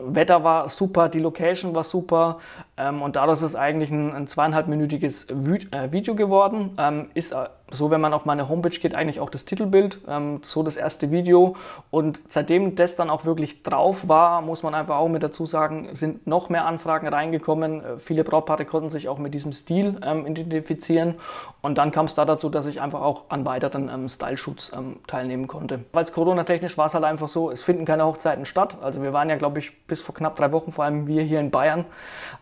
Wetter 0.00 0.44
war 0.44 0.68
super, 0.68 1.08
die 1.08 1.18
Location 1.18 1.74
war 1.74 1.84
super 1.84 2.38
ähm, 2.76 3.02
und 3.02 3.16
daraus 3.16 3.42
ist 3.42 3.56
eigentlich 3.56 3.90
ein, 3.90 4.12
ein 4.12 4.26
zweieinhalbminütiges 4.26 5.28
äh, 5.30 5.92
Video 5.92 6.14
geworden. 6.14 6.76
Ähm, 6.78 7.10
ist 7.14 7.32
äh, 7.32 7.46
so, 7.70 7.90
wenn 7.90 8.00
man 8.00 8.14
auf 8.14 8.24
meine 8.24 8.48
Homepage 8.48 8.78
geht, 8.78 8.94
eigentlich 8.94 9.18
auch 9.18 9.28
das 9.28 9.44
Titelbild, 9.44 10.00
ähm, 10.08 10.40
so 10.42 10.62
das 10.62 10.76
erste 10.76 11.10
Video. 11.10 11.56
Und 11.90 12.20
seitdem 12.28 12.76
das 12.76 12.94
dann 12.94 13.10
auch 13.10 13.24
wirklich 13.24 13.64
drauf 13.64 14.08
war, 14.08 14.40
muss 14.40 14.62
man 14.62 14.74
einfach 14.74 14.98
auch 14.98 15.08
mit 15.08 15.24
dazu 15.24 15.46
sagen, 15.46 15.88
sind 15.92 16.28
noch 16.28 16.48
mehr 16.48 16.64
Anfragen 16.64 17.08
reingekommen. 17.08 17.84
Äh, 17.84 17.98
viele 17.98 18.22
Brautpaare 18.22 18.64
konnten 18.64 18.90
sich 18.90 19.08
auch 19.08 19.18
mit 19.18 19.34
diesem 19.34 19.52
Stil 19.52 20.00
ähm, 20.08 20.26
identifizieren. 20.26 21.14
Und 21.60 21.78
dann 21.78 21.90
kam 21.90 22.06
es 22.06 22.14
da 22.14 22.24
dazu, 22.24 22.48
dass 22.50 22.66
ich 22.66 22.80
einfach 22.80 23.02
auch 23.02 23.24
an 23.30 23.44
weiteren 23.44 23.88
ähm, 23.92 24.08
Style-Shoots 24.08 24.70
ähm, 24.72 25.00
teilnehmen 25.08 25.48
konnte. 25.48 25.80
Weil 25.92 26.04
es 26.04 26.12
Corona-technisch 26.12 26.78
war 26.78 26.86
es 26.86 26.94
halt 26.94 27.04
einfach 27.04 27.26
so, 27.26 27.50
es 27.50 27.62
finden 27.62 27.84
keine 27.84 28.06
Hochzeiten 28.06 28.44
statt. 28.44 28.78
Also 28.80 29.02
wir 29.02 29.12
waren 29.12 29.28
ja, 29.28 29.34
glaube 29.34 29.58
ich, 29.58 29.86
bis 29.86 30.02
vor 30.02 30.14
knapp 30.14 30.36
drei 30.36 30.52
Wochen, 30.52 30.70
vor 30.70 30.84
allem 30.84 31.08
wir 31.08 31.24
hier 31.24 31.40
in 31.40 31.50
Bayern, 31.50 31.84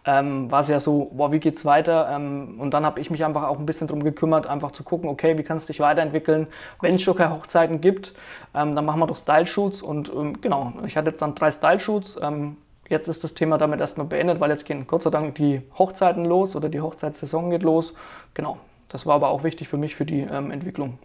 ähm, 0.04 0.50
war 0.50 0.60
es 0.60 0.68
ja 0.68 0.80
so, 0.80 1.10
boah, 1.14 1.32
wie 1.32 1.40
geht's 1.40 1.64
weiter? 1.64 2.10
Ähm, 2.10 2.56
und 2.60 2.72
dann 2.72 2.84
habe 2.84 3.00
ich 3.00 3.10
mich 3.10 3.24
einfach 3.24 3.44
auch 3.44 3.58
ein 3.58 3.64
bisschen 3.64 3.86
darum 3.86 4.04
gekümmert, 4.04 4.46
einfach 4.46 4.72
zu 4.72 4.82
gucken, 4.82 5.13
okay, 5.14 5.38
wie 5.38 5.42
kannst 5.42 5.68
du 5.68 5.72
dich 5.72 5.80
weiterentwickeln? 5.80 6.48
Wenn 6.80 6.96
es 6.96 7.02
schon 7.02 7.16
keine 7.16 7.34
Hochzeiten 7.34 7.80
gibt, 7.80 8.12
ähm, 8.54 8.74
dann 8.74 8.84
machen 8.84 9.00
wir 9.00 9.06
doch 9.06 9.16
Style-Shoots. 9.16 9.82
Und 9.82 10.12
ähm, 10.14 10.40
genau, 10.40 10.74
ich 10.86 10.96
hatte 10.96 11.10
jetzt 11.10 11.22
dann 11.22 11.34
drei 11.34 11.50
Style-Shoots. 11.50 12.18
Ähm, 12.22 12.58
jetzt 12.88 13.08
ist 13.08 13.24
das 13.24 13.34
Thema 13.34 13.56
damit 13.56 13.80
erstmal 13.80 14.06
beendet, 14.06 14.40
weil 14.40 14.50
jetzt 14.50 14.66
gehen 14.66 14.86
Gott 14.86 15.02
sei 15.02 15.10
Dank 15.10 15.34
die 15.36 15.62
Hochzeiten 15.78 16.24
los 16.24 16.54
oder 16.54 16.68
die 16.68 16.80
Hochzeitssaison 16.80 17.50
geht 17.50 17.62
los. 17.62 17.94
Genau, 18.34 18.58
das 18.88 19.06
war 19.06 19.14
aber 19.14 19.30
auch 19.30 19.44
wichtig 19.44 19.68
für 19.68 19.78
mich 19.78 19.94
für 19.94 20.04
die 20.04 20.20
ähm, 20.20 20.50
Entwicklung. 20.50 20.98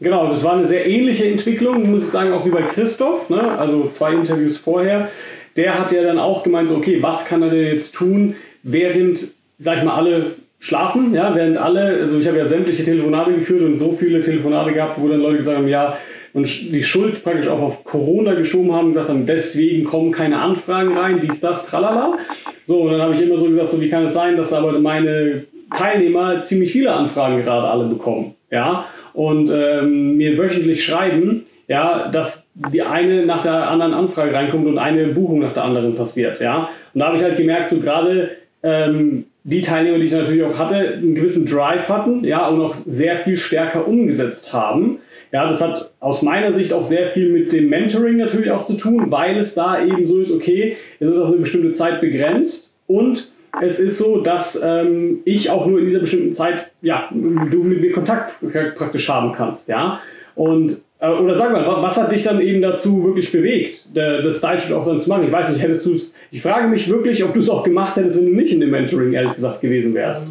Genau, 0.00 0.28
das 0.28 0.42
war 0.42 0.54
eine 0.54 0.66
sehr 0.66 0.86
ähnliche 0.86 1.30
Entwicklung, 1.30 1.90
muss 1.92 2.02
ich 2.02 2.08
sagen, 2.08 2.32
auch 2.32 2.44
wie 2.44 2.50
bei 2.50 2.62
Christoph, 2.62 3.28
ne? 3.30 3.56
also 3.56 3.88
zwei 3.90 4.12
Interviews 4.14 4.58
vorher. 4.58 5.08
Der 5.56 5.78
hat 5.78 5.92
ja 5.92 6.02
dann 6.02 6.18
auch 6.18 6.42
gemeint, 6.42 6.68
so, 6.68 6.76
okay, 6.76 7.00
was 7.02 7.24
kann 7.24 7.42
er 7.42 7.50
denn 7.50 7.66
jetzt 7.66 7.94
tun, 7.94 8.34
während, 8.62 9.28
sag 9.58 9.78
ich 9.78 9.84
mal, 9.84 9.94
alle 9.94 10.36
schlafen, 10.60 11.14
ja, 11.14 11.34
während 11.34 11.56
alle, 11.56 12.00
also 12.02 12.18
ich 12.18 12.28
habe 12.28 12.38
ja 12.38 12.46
sämtliche 12.46 12.84
Telefonate 12.84 13.32
geführt 13.32 13.62
und 13.62 13.78
so 13.78 13.96
viele 13.98 14.20
Telefonate 14.20 14.72
gehabt, 14.72 15.00
wo 15.00 15.08
dann 15.08 15.20
Leute 15.20 15.38
gesagt 15.38 15.56
haben, 15.56 15.68
ja, 15.68 15.96
und 16.32 16.46
die 16.46 16.84
Schuld 16.84 17.24
praktisch 17.24 17.48
auch 17.48 17.58
auf 17.58 17.84
Corona 17.84 18.34
geschoben 18.34 18.72
haben, 18.72 18.88
gesagt 18.88 19.08
haben, 19.08 19.26
deswegen 19.26 19.84
kommen 19.84 20.12
keine 20.12 20.38
Anfragen 20.38 20.96
rein, 20.96 21.18
dies, 21.20 21.40
das, 21.40 21.66
tralala. 21.66 22.18
So, 22.66 22.82
und 22.82 22.92
dann 22.92 23.02
habe 23.02 23.14
ich 23.14 23.22
immer 23.22 23.38
so 23.38 23.46
gesagt, 23.46 23.72
so 23.72 23.80
wie 23.80 23.88
kann 23.88 24.04
es 24.04 24.14
sein, 24.14 24.36
dass 24.36 24.52
aber 24.52 24.78
meine 24.78 25.44
Teilnehmer 25.76 26.44
ziemlich 26.44 26.72
viele 26.72 26.92
Anfragen 26.92 27.42
gerade 27.42 27.66
alle 27.66 27.86
bekommen, 27.86 28.34
ja, 28.50 28.86
und 29.14 29.50
ähm, 29.50 30.16
mir 30.16 30.38
wöchentlich 30.38 30.84
schreiben, 30.84 31.46
ja, 31.68 32.08
dass 32.08 32.46
die 32.54 32.82
eine 32.82 33.24
nach 33.24 33.42
der 33.42 33.70
anderen 33.70 33.94
Anfrage 33.94 34.34
reinkommt 34.34 34.66
und 34.66 34.78
eine 34.78 35.08
Buchung 35.08 35.40
nach 35.40 35.54
der 35.54 35.64
anderen 35.64 35.96
passiert, 35.96 36.40
ja. 36.40 36.68
Und 36.92 37.00
da 37.00 37.06
habe 37.06 37.16
ich 37.16 37.22
halt 37.22 37.38
gemerkt, 37.38 37.68
so 37.70 37.80
gerade 37.80 38.30
ähm, 38.62 39.24
die 39.44 39.62
Teilnehmer, 39.62 39.98
die 39.98 40.06
ich 40.06 40.12
natürlich 40.12 40.42
auch 40.42 40.58
hatte, 40.58 40.76
einen 40.76 41.14
gewissen 41.14 41.46
Drive 41.46 41.88
hatten, 41.88 42.24
ja, 42.24 42.46
und 42.48 42.60
auch 42.60 42.74
sehr 42.74 43.20
viel 43.20 43.36
stärker 43.36 43.86
umgesetzt 43.86 44.52
haben. 44.52 44.98
Ja, 45.32 45.48
das 45.48 45.62
hat 45.62 45.90
aus 46.00 46.22
meiner 46.22 46.52
Sicht 46.52 46.72
auch 46.72 46.84
sehr 46.84 47.10
viel 47.12 47.30
mit 47.30 47.52
dem 47.52 47.68
Mentoring 47.68 48.16
natürlich 48.16 48.50
auch 48.50 48.64
zu 48.64 48.74
tun, 48.74 49.10
weil 49.10 49.38
es 49.38 49.54
da 49.54 49.82
eben 49.82 50.06
so 50.06 50.18
ist, 50.18 50.32
okay, 50.32 50.76
es 50.98 51.08
ist 51.08 51.18
auf 51.18 51.28
eine 51.28 51.36
bestimmte 51.36 51.72
Zeit 51.72 52.00
begrenzt 52.00 52.72
und 52.86 53.30
es 53.62 53.78
ist 53.78 53.98
so, 53.98 54.20
dass 54.20 54.60
ähm, 54.62 55.20
ich 55.24 55.50
auch 55.50 55.66
nur 55.66 55.78
in 55.78 55.86
dieser 55.86 56.00
bestimmten 56.00 56.34
Zeit, 56.34 56.70
ja, 56.82 57.08
du 57.12 57.62
mit 57.62 57.80
mir 57.80 57.92
Kontakt 57.92 58.34
praktisch 58.76 59.08
haben 59.08 59.32
kannst, 59.32 59.68
ja. 59.68 60.00
Und 60.34 60.82
oder 61.00 61.36
sag 61.36 61.52
mal, 61.52 61.66
was 61.82 61.96
hat 61.96 62.12
dich 62.12 62.22
dann 62.22 62.40
eben 62.40 62.60
dazu 62.60 63.02
wirklich 63.04 63.32
bewegt, 63.32 63.86
das 63.94 64.36
Style-Shoot 64.36 64.76
auch 64.76 64.86
dann 64.86 65.00
zu 65.00 65.08
machen? 65.08 65.24
Ich 65.24 65.32
weiß 65.32 65.48
nicht, 65.50 65.62
hättest 65.62 65.86
du 65.86 65.94
es, 65.94 66.14
ich 66.30 66.42
frage 66.42 66.68
mich 66.68 66.88
wirklich, 66.88 67.24
ob 67.24 67.32
du 67.32 67.40
es 67.40 67.48
auch 67.48 67.64
gemacht 67.64 67.96
hättest, 67.96 68.18
wenn 68.18 68.26
du 68.26 68.34
nicht 68.34 68.52
in 68.52 68.60
dem 68.60 68.70
Mentoring, 68.70 69.12
ehrlich 69.12 69.34
gesagt, 69.34 69.60
gewesen 69.62 69.94
wärst. 69.94 70.30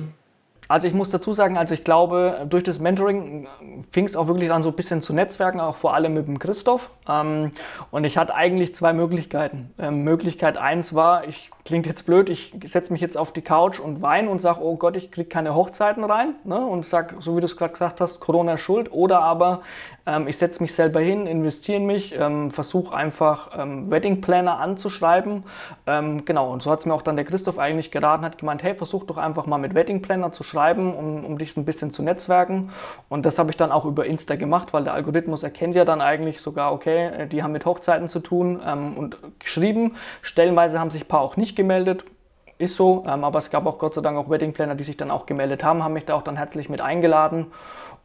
Also 0.69 0.85
ich 0.85 0.93
muss 0.93 1.09
dazu 1.09 1.33
sagen, 1.33 1.57
also 1.57 1.73
ich 1.73 1.83
glaube, 1.83 2.45
durch 2.47 2.63
das 2.63 2.79
Mentoring 2.79 3.47
fing 3.89 4.05
es 4.05 4.15
auch 4.15 4.27
wirklich 4.27 4.51
an 4.51 4.61
so 4.61 4.69
ein 4.69 4.75
bisschen 4.75 5.01
zu 5.01 5.13
Netzwerken, 5.13 5.59
auch 5.59 5.75
vor 5.75 5.95
allem 5.95 6.13
mit 6.13 6.27
dem 6.27 6.38
Christoph. 6.38 6.91
Ähm, 7.11 7.49
und 7.89 8.03
ich 8.03 8.19
hatte 8.19 8.35
eigentlich 8.35 8.75
zwei 8.75 8.93
Möglichkeiten. 8.93 9.71
Ähm, 9.79 10.03
Möglichkeit 10.03 10.59
eins 10.59 10.93
war, 10.93 11.27
ich 11.27 11.49
klingt 11.65 11.88
jetzt 11.88 12.03
blöd, 12.03 12.29
ich 12.29 12.53
setze 12.65 12.91
mich 12.91 13.01
jetzt 13.01 13.17
auf 13.17 13.33
die 13.33 13.41
Couch 13.41 13.79
und 13.79 14.03
weine 14.03 14.29
und 14.29 14.41
sage, 14.41 14.59
oh 14.61 14.75
Gott, 14.75 14.95
ich 14.95 15.09
kriege 15.09 15.27
keine 15.27 15.55
Hochzeiten 15.55 16.03
rein. 16.03 16.35
Ne? 16.43 16.63
Und 16.63 16.85
sag, 16.85 17.15
so 17.17 17.35
wie 17.35 17.41
du 17.41 17.45
es 17.45 17.57
gerade 17.57 17.73
gesagt 17.73 17.99
hast, 17.99 18.19
Corona 18.19 18.57
schuld. 18.57 18.91
Oder 18.91 19.21
aber 19.21 19.63
Ähm, 20.10 20.28
ich 20.28 20.38
setze 20.38 20.62
mich 20.62 20.74
selber 20.74 21.00
hin, 21.00 21.28
investiere 21.28 21.78
in 21.78 21.86
mich, 21.86 22.18
ähm, 22.18 22.50
versuche 22.51 22.96
einfach 22.96 23.51
ähm, 23.58 23.89
Wedding 23.92 24.22
Planner 24.22 24.60
anzuschreiben. 24.60 25.44
Ähm, 25.86 26.25
genau, 26.25 26.51
und 26.51 26.63
so 26.63 26.72
hat 26.72 26.80
es 26.80 26.86
mir 26.86 26.94
auch 26.94 27.01
dann 27.01 27.16
der 27.16 27.25
Christoph 27.25 27.60
eigentlich 27.60 27.92
geraten, 27.92 28.25
hat 28.25 28.38
gemeint, 28.38 28.63
hey, 28.63 28.74
versuch 28.74 29.04
doch 29.04 29.18
einfach 29.18 29.46
mal 29.46 29.58
mit 29.58 29.75
Wedding 29.75 30.01
Planner 30.01 30.32
zu 30.32 30.44
schreiben, 30.44 30.96
um, 30.96 31.25
um 31.25 31.38
dich 31.38 31.56
ein 31.58 31.66
bisschen 31.66 31.92
zu 31.92 32.01
netzwerken. 32.01 32.72
Und 33.08 33.25
das 33.25 33.38
habe 33.38 33.51
ich 33.51 33.58
dann 33.58 33.72
auch 33.72 33.86
über 33.86 34.06
Insta 34.06 34.36
gemacht, 34.36 34.74
weil 34.74 34.84
der 34.84 34.94
Algorithmus 34.94 35.44
erkennt 35.44 35.75
ja 35.75 35.86
dann 35.86 36.01
eigentlich 36.01 36.42
sogar, 36.42 36.74
okay, 36.74 37.08
äh, 37.08 37.28
die 37.28 37.44
haben 37.44 37.51
mit 37.51 37.66
Hochzeiten 37.66 38.08
zu 38.08 38.20
tun 38.20 38.60
ähm, 38.66 38.98
und 38.98 39.18
geschrieben. 39.39 39.96
Stellenweise 40.22 40.80
haben 40.80 40.89
sich 40.89 41.04
ein 41.04 41.08
paar 41.08 41.22
auch 41.22 41.38
nicht 41.38 41.56
gemeldet, 41.56 42.06
ist 42.58 42.75
so, 42.75 43.06
ähm, 43.08 43.24
aber 43.24 43.39
es 43.39 43.51
gab 43.51 43.66
auch 43.66 43.78
Gott 43.78 43.94
sei 43.94 44.01
Dank 44.01 44.18
auch 44.18 44.30
Wedding 44.30 44.54
Planner, 44.54 44.75
die 44.75 44.84
sich 44.84 44.98
dann 44.98 45.12
auch 45.12 45.25
gemeldet 45.25 45.63
haben, 45.63 45.84
haben 45.84 45.94
mich 45.94 46.06
da 46.06 46.16
auch 46.16 46.24
dann 46.24 46.36
herzlich 46.36 46.68
mit 46.68 46.82
eingeladen 46.82 47.48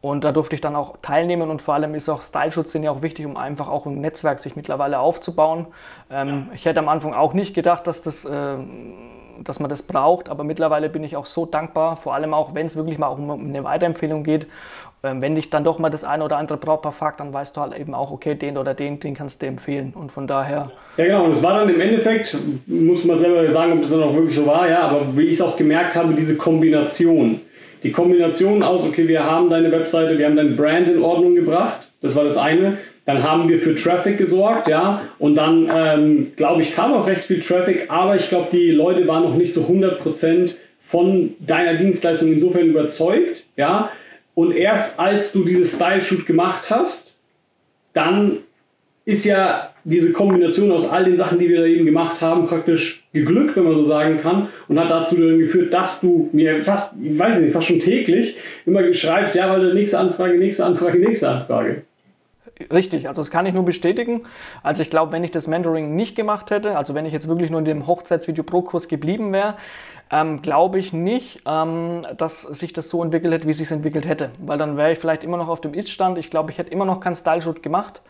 und 0.05 0.23
da 0.23 0.31
durfte 0.31 0.53
ich 0.53 0.61
dann 0.61 0.75
auch 0.75 0.97
teilnehmen 1.01 1.49
und 1.49 1.63
vor 1.63 1.73
allem 1.73 1.95
ist 1.95 2.09
auch 2.09 2.21
Styleschutz 2.21 2.73
ja 2.75 2.91
auch 2.91 3.01
wichtig, 3.01 3.25
um 3.25 3.37
einfach 3.37 3.67
auch 3.67 3.87
ein 3.87 4.01
Netzwerk 4.01 4.39
sich 4.39 4.55
mittlerweile 4.55 4.99
aufzubauen. 4.99 5.65
Ähm, 6.11 6.27
ja. 6.27 6.43
Ich 6.53 6.65
hätte 6.65 6.79
am 6.79 6.89
Anfang 6.89 7.15
auch 7.15 7.33
nicht 7.33 7.55
gedacht, 7.55 7.87
dass 7.87 8.03
das 8.03 8.23
äh, 8.23 8.57
dass 9.43 9.59
man 9.59 9.69
das 9.69 9.81
braucht. 9.81 10.29
Aber 10.29 10.43
mittlerweile 10.43 10.89
bin 10.89 11.03
ich 11.03 11.17
auch 11.17 11.25
so 11.25 11.45
dankbar, 11.45 11.97
vor 11.97 12.13
allem 12.13 12.33
auch, 12.35 12.53
wenn 12.53 12.67
es 12.67 12.75
wirklich 12.75 12.97
mal 12.99 13.07
um 13.07 13.31
eine 13.31 13.63
Weiterempfehlung 13.63 14.23
geht. 14.23 14.47
Ähm, 15.03 15.21
wenn 15.21 15.33
dich 15.33 15.49
dann 15.49 15.63
doch 15.63 15.79
mal 15.79 15.89
das 15.89 16.03
eine 16.03 16.23
oder 16.23 16.37
andere 16.37 16.59
Brautpaar 16.59 16.91
fragt, 16.91 17.19
dann 17.19 17.33
weißt 17.33 17.57
du 17.57 17.61
halt 17.61 17.75
eben 17.75 17.95
auch, 17.95 18.11
okay, 18.11 18.35
den 18.35 18.57
oder 18.57 18.75
den, 18.75 18.99
den 18.99 19.15
kannst 19.15 19.41
du 19.41 19.47
empfehlen. 19.47 19.93
Und 19.95 20.11
von 20.11 20.27
daher. 20.27 20.71
Ja, 20.97 21.05
genau. 21.05 21.25
Und 21.25 21.31
es 21.31 21.41
war 21.41 21.59
dann 21.59 21.69
im 21.69 21.81
Endeffekt, 21.81 22.37
muss 22.67 23.03
man 23.05 23.17
selber 23.17 23.51
sagen, 23.51 23.73
ob 23.73 23.81
das 23.81 23.89
dann 23.89 24.03
auch 24.03 24.13
wirklich 24.13 24.35
so 24.35 24.45
war, 24.45 24.69
ja, 24.69 24.81
aber 24.81 25.17
wie 25.17 25.25
ich 25.25 25.33
es 25.33 25.41
auch 25.41 25.57
gemerkt 25.57 25.95
habe, 25.95 26.13
diese 26.13 26.35
Kombination 26.35 27.41
die 27.85 27.91
Kombination 27.91 28.63
aus, 28.63 28.83
okay, 28.83 29.07
wir 29.07 29.23
haben 29.23 29.47
deine 29.47 29.71
Webseite, 29.71 30.17
wir 30.17 30.25
haben 30.25 30.35
dein 30.35 30.55
Brand 30.55 30.89
in 30.89 31.03
Ordnung 31.03 31.35
gebracht, 31.35 31.87
das 32.01 32.15
war 32.15 32.23
das 32.23 32.35
eine. 32.35 32.79
Dann 33.05 33.21
haben 33.21 33.47
wir 33.47 33.61
für 33.61 33.75
Traffic 33.75 34.17
gesorgt, 34.17 34.67
ja, 34.67 35.03
und 35.19 35.35
dann, 35.35 35.69
ähm, 35.71 36.31
glaube 36.35 36.63
ich, 36.63 36.73
kam 36.73 36.95
auch 36.95 37.05
recht 37.05 37.25
viel 37.25 37.41
Traffic, 37.41 37.85
aber 37.91 38.15
ich 38.15 38.27
glaube, 38.27 38.47
die 38.51 38.71
Leute 38.71 39.07
waren 39.07 39.21
noch 39.21 39.35
nicht 39.35 39.53
so 39.53 39.65
100% 39.65 40.55
von 40.87 41.35
deiner 41.39 41.75
Dienstleistung 41.75 42.33
insofern 42.33 42.69
überzeugt, 42.69 43.45
ja. 43.55 43.91
Und 44.33 44.51
erst 44.51 44.99
als 44.99 45.31
du 45.31 45.45
dieses 45.45 45.75
Style-Shoot 45.75 46.25
gemacht 46.25 46.71
hast, 46.71 47.15
dann 47.93 48.39
ist 49.05 49.25
ja 49.25 49.74
diese 49.85 50.11
Kombination 50.11 50.71
aus 50.71 50.89
all 50.89 51.05
den 51.05 51.15
Sachen, 51.15 51.39
die 51.39 51.47
wir 51.47 51.61
da 51.61 51.65
eben 51.65 51.85
gemacht 51.85 52.19
haben, 52.19 52.47
praktisch 52.47 53.03
geglückt, 53.13 53.55
wenn 53.55 53.63
man 53.63 53.75
so 53.75 53.83
sagen 53.83 54.19
kann, 54.19 54.49
und 54.67 54.79
hat 54.79 54.89
dazu 54.89 55.15
dann 55.15 55.39
geführt, 55.39 55.73
dass 55.73 56.01
du 56.01 56.29
mir 56.33 56.65
fast, 56.65 56.93
ich 57.01 57.17
weiß 57.17 57.39
nicht, 57.39 57.53
fast 57.53 57.67
schon 57.67 57.79
täglich 57.79 58.37
immer 58.65 58.93
schreibst, 58.93 59.35
ja, 59.35 59.49
weil 59.49 59.73
nächste 59.75 59.99
Anfrage, 59.99 60.37
nächste 60.37 60.65
Anfrage, 60.65 60.99
nächste 60.99 61.29
Anfrage. 61.29 61.83
Richtig, 62.71 63.07
also 63.07 63.21
das 63.21 63.31
kann 63.31 63.45
ich 63.45 63.53
nur 63.53 63.65
bestätigen. 63.65 64.21
Also 64.63 64.81
ich 64.81 64.89
glaube, 64.89 65.11
wenn 65.11 65.23
ich 65.23 65.31
das 65.31 65.47
Mentoring 65.47 65.95
nicht 65.95 66.15
gemacht 66.15 66.51
hätte, 66.51 66.77
also 66.77 66.95
wenn 66.95 67.05
ich 67.05 67.13
jetzt 67.13 67.27
wirklich 67.27 67.51
nur 67.51 67.59
in 67.59 67.65
dem 67.65 67.85
Hochzeitsvideo 67.85 68.43
Pro-Kurs 68.43 68.87
geblieben 68.87 69.33
wäre, 69.33 69.55
ähm, 70.11 70.41
glaube 70.41 70.79
ich 70.79 70.93
nicht, 70.93 71.41
ähm, 71.45 72.01
dass 72.17 72.43
sich 72.43 72.73
das 72.73 72.89
so 72.89 73.03
entwickelt 73.03 73.33
hätte, 73.33 73.47
wie 73.47 73.51
es 73.51 73.57
sich 73.57 73.71
entwickelt 73.71 74.07
hätte. 74.07 74.31
Weil 74.39 74.57
dann 74.57 74.77
wäre 74.77 74.91
ich 74.91 74.99
vielleicht 74.99 75.23
immer 75.23 75.37
noch 75.37 75.47
auf 75.47 75.61
dem 75.61 75.73
Ist-Stand. 75.73 76.17
Ich 76.17 76.29
glaube, 76.29 76.51
ich 76.51 76.57
hätte 76.57 76.71
immer 76.71 76.85
noch 76.85 76.99
keinen 76.99 77.15
Style-Shoot 77.15 77.63
gemacht 77.63 78.01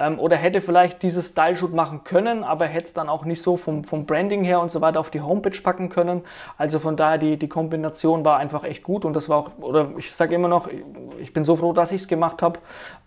ähm, 0.00 0.18
oder 0.18 0.36
hätte 0.36 0.60
vielleicht 0.60 1.02
dieses 1.02 1.28
Style-Shoot 1.28 1.74
machen 1.74 2.02
können, 2.04 2.42
aber 2.42 2.66
hätte 2.66 2.86
es 2.86 2.94
dann 2.94 3.08
auch 3.08 3.24
nicht 3.24 3.42
so 3.42 3.56
vom, 3.56 3.84
vom 3.84 4.06
Branding 4.06 4.42
her 4.42 4.60
und 4.60 4.70
so 4.70 4.80
weiter 4.80 4.98
auf 4.98 5.10
die 5.10 5.20
Homepage 5.20 5.60
packen 5.62 5.88
können. 5.88 6.22
Also 6.56 6.78
von 6.78 6.96
daher, 6.96 7.18
die, 7.18 7.36
die 7.36 7.48
Kombination 7.48 8.24
war 8.24 8.38
einfach 8.38 8.64
echt 8.64 8.82
gut 8.82 9.04
und 9.04 9.14
das 9.14 9.28
war 9.28 9.38
auch, 9.38 9.50
oder 9.60 9.90
ich 9.98 10.12
sage 10.12 10.34
immer 10.34 10.48
noch, 10.48 10.68
ich 11.20 11.32
bin 11.32 11.44
so 11.44 11.56
froh, 11.56 11.72
dass 11.72 11.92
ich 11.92 12.02
es 12.02 12.08
gemacht 12.08 12.42
habe, 12.42 12.58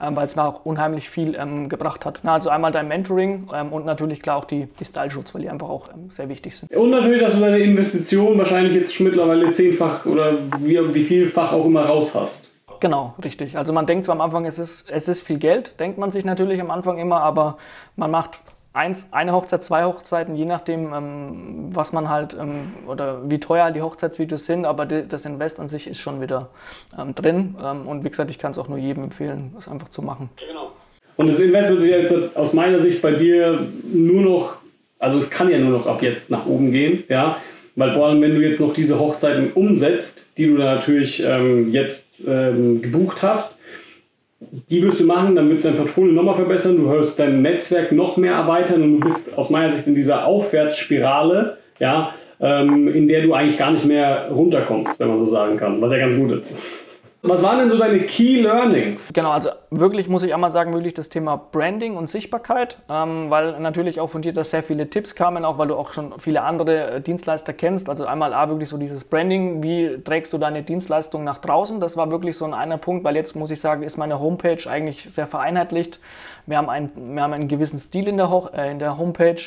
ähm, 0.01 0.15
weil 0.15 0.25
es 0.25 0.35
mir 0.35 0.43
auch 0.43 0.65
unheimlich 0.65 1.09
viel 1.09 1.35
ähm, 1.35 1.67
gebracht 1.67 2.05
hat. 2.05 2.21
Na, 2.23 2.35
also 2.35 2.49
einmal 2.49 2.71
dein 2.71 2.87
Mentoring 2.87 3.49
ähm, 3.53 3.73
und 3.73 3.85
natürlich 3.85 4.21
klar 4.21 4.37
auch 4.37 4.45
die, 4.45 4.67
die 4.67 4.85
Style-Shoots, 4.85 5.33
weil 5.33 5.41
die 5.41 5.49
einfach 5.49 5.69
auch 5.69 5.85
sehr 6.09 6.29
wichtig 6.29 6.57
sind. 6.57 6.71
Und 6.75 6.91
natürlich, 6.91 7.21
dass 7.21 7.33
du 7.33 7.39
deine 7.39 7.59
Investition 7.59 8.32
wahrscheinlich 8.37 8.73
jetzt 8.73 8.93
schon 8.93 9.07
mittlerweile 9.07 9.51
zehnfach 9.51 10.05
oder 10.05 10.37
wie, 10.59 10.93
wie 10.93 11.03
vielfach 11.03 11.53
auch 11.53 11.65
immer 11.65 11.85
raus 11.85 12.13
hast. 12.13 12.49
Genau, 12.79 13.13
richtig. 13.23 13.57
Also 13.57 13.71
man 13.71 13.85
denkt 13.85 14.05
zwar 14.05 14.15
am 14.15 14.21
Anfang, 14.21 14.45
es 14.45 14.59
ist, 14.59 14.89
es 14.89 15.07
ist 15.07 15.25
viel 15.25 15.37
Geld, 15.37 15.79
denkt 15.79 15.97
man 15.97 16.11
sich 16.11 16.25
natürlich 16.25 16.59
am 16.59 16.71
Anfang 16.71 16.97
immer, 16.97 17.21
aber 17.21 17.57
man 17.95 18.11
macht 18.11 18.39
eins, 18.73 19.07
eine 19.11 19.33
Hochzeit, 19.33 19.63
zwei 19.63 19.85
Hochzeiten, 19.85 20.35
je 20.35 20.45
nachdem, 20.45 20.93
ähm, 20.93 21.69
was 21.71 21.93
man 21.93 22.09
halt 22.09 22.35
ähm, 22.39 22.73
oder 22.87 23.29
wie 23.29 23.39
teuer 23.39 23.71
die 23.71 23.81
Hochzeitsvideos 23.81 24.45
sind, 24.45 24.65
aber 24.65 24.85
die, 24.85 25.07
das 25.07 25.25
Invest 25.25 25.59
an 25.59 25.69
sich 25.69 25.87
ist 25.87 25.99
schon 25.99 26.21
wieder 26.21 26.49
ähm, 26.99 27.15
drin. 27.15 27.55
Ähm, 27.63 27.87
und 27.87 28.03
wie 28.03 28.09
gesagt, 28.09 28.29
ich 28.29 28.39
kann 28.39 28.51
es 28.51 28.57
auch 28.57 28.67
nur 28.67 28.77
jedem 28.77 29.05
empfehlen, 29.05 29.51
das 29.55 29.67
einfach 29.67 29.89
zu 29.89 30.01
machen. 30.01 30.29
Genau. 30.45 30.71
Und 31.15 31.27
das 31.27 31.39
Invest 31.39 31.69
wird 31.69 31.81
sich 31.81 31.91
jetzt 31.91 32.35
aus 32.35 32.53
meiner 32.53 32.79
Sicht 32.79 33.01
bei 33.01 33.11
dir 33.11 33.67
nur 33.83 34.21
noch, 34.21 34.55
also 34.97 35.19
es 35.19 35.29
kann 35.29 35.49
ja 35.49 35.59
nur 35.59 35.77
noch 35.77 35.85
ab 35.85 36.01
jetzt 36.01 36.29
nach 36.29 36.45
oben 36.47 36.71
gehen, 36.71 37.03
ja. 37.07 37.37
Weil 37.75 37.93
vor 37.93 38.07
allem, 38.07 38.21
wenn 38.21 38.35
du 38.35 38.41
jetzt 38.41 38.59
noch 38.59 38.73
diese 38.73 38.99
Hochzeiten 38.99 39.51
umsetzt, 39.53 40.23
die 40.37 40.47
du 40.47 40.57
da 40.57 40.75
natürlich 40.75 41.23
ähm, 41.25 41.71
jetzt 41.71 42.05
ähm, 42.25 42.81
gebucht 42.81 43.21
hast, 43.21 43.57
die 44.69 44.83
wirst 44.83 44.99
du 44.99 45.05
machen, 45.05 45.35
dann 45.35 45.49
wird 45.49 45.63
du 45.63 45.69
dein 45.69 45.77
Portfolio 45.77 46.13
nochmal 46.13 46.35
verbessern, 46.35 46.77
du 46.77 46.89
wirst 46.89 47.17
dein 47.19 47.41
Netzwerk 47.41 47.91
noch 47.91 48.17
mehr 48.17 48.33
erweitern 48.33 48.83
und 48.83 48.99
du 48.99 49.07
bist 49.07 49.33
aus 49.35 49.49
meiner 49.49 49.73
Sicht 49.73 49.87
in 49.87 49.95
dieser 49.95 50.25
Aufwärtsspirale, 50.25 51.57
ja, 51.79 52.13
ähm, 52.39 52.87
in 52.89 53.07
der 53.07 53.21
du 53.21 53.33
eigentlich 53.33 53.57
gar 53.57 53.71
nicht 53.71 53.85
mehr 53.85 54.29
runterkommst, 54.29 54.99
wenn 54.99 55.07
man 55.07 55.17
so 55.17 55.25
sagen 55.25 55.57
kann, 55.57 55.81
was 55.81 55.91
ja 55.91 55.97
ganz 55.97 56.15
gut 56.17 56.31
ist. 56.31 56.57
Was 57.21 57.41
waren 57.41 57.59
denn 57.59 57.69
so 57.69 57.77
deine 57.77 58.01
Key 58.01 58.41
Learnings? 58.41 59.11
Genau, 59.13 59.31
also 59.31 59.49
wirklich 59.79 60.09
muss 60.09 60.23
ich 60.23 60.33
einmal 60.33 60.51
sagen, 60.51 60.73
wirklich 60.73 60.93
das 60.93 61.09
Thema 61.09 61.35
Branding 61.37 61.95
und 61.95 62.09
Sichtbarkeit, 62.09 62.77
ähm, 62.89 63.29
weil 63.29 63.59
natürlich 63.59 63.99
auch 63.99 64.07
von 64.07 64.21
dir 64.21 64.33
da 64.33 64.43
sehr 64.43 64.63
viele 64.63 64.89
Tipps 64.89 65.15
kamen, 65.15 65.45
auch 65.45 65.57
weil 65.57 65.67
du 65.67 65.75
auch 65.75 65.93
schon 65.93 66.19
viele 66.19 66.41
andere 66.41 66.91
äh, 66.91 67.01
Dienstleister 67.01 67.53
kennst. 67.53 67.89
Also 67.89 68.05
einmal 68.05 68.33
A, 68.33 68.49
wirklich 68.49 68.69
so 68.69 68.77
dieses 68.77 69.03
Branding, 69.03 69.63
wie 69.63 70.01
trägst 70.03 70.33
du 70.33 70.37
deine 70.37 70.63
Dienstleistung 70.63 71.23
nach 71.23 71.39
draußen? 71.39 71.79
Das 71.79 71.97
war 71.97 72.11
wirklich 72.11 72.37
so 72.37 72.45
ein 72.45 72.53
einer 72.53 72.77
Punkt, 72.77 73.03
weil 73.03 73.15
jetzt 73.15 73.35
muss 73.35 73.51
ich 73.51 73.59
sagen, 73.59 73.83
ist 73.83 73.97
meine 73.97 74.19
Homepage 74.19 74.69
eigentlich 74.69 75.03
sehr 75.13 75.27
vereinheitlicht. 75.27 75.99
Wir 76.45 76.57
haben, 76.57 76.69
ein, 76.69 76.91
wir 76.95 77.23
haben 77.23 77.33
einen 77.33 77.47
gewissen 77.47 77.79
Stil 77.79 78.07
in 78.07 78.17
der, 78.17 78.29
Ho 78.29 78.49
äh, 78.53 78.69
in 78.69 78.79
der 78.79 78.97
Homepage. 78.97 79.41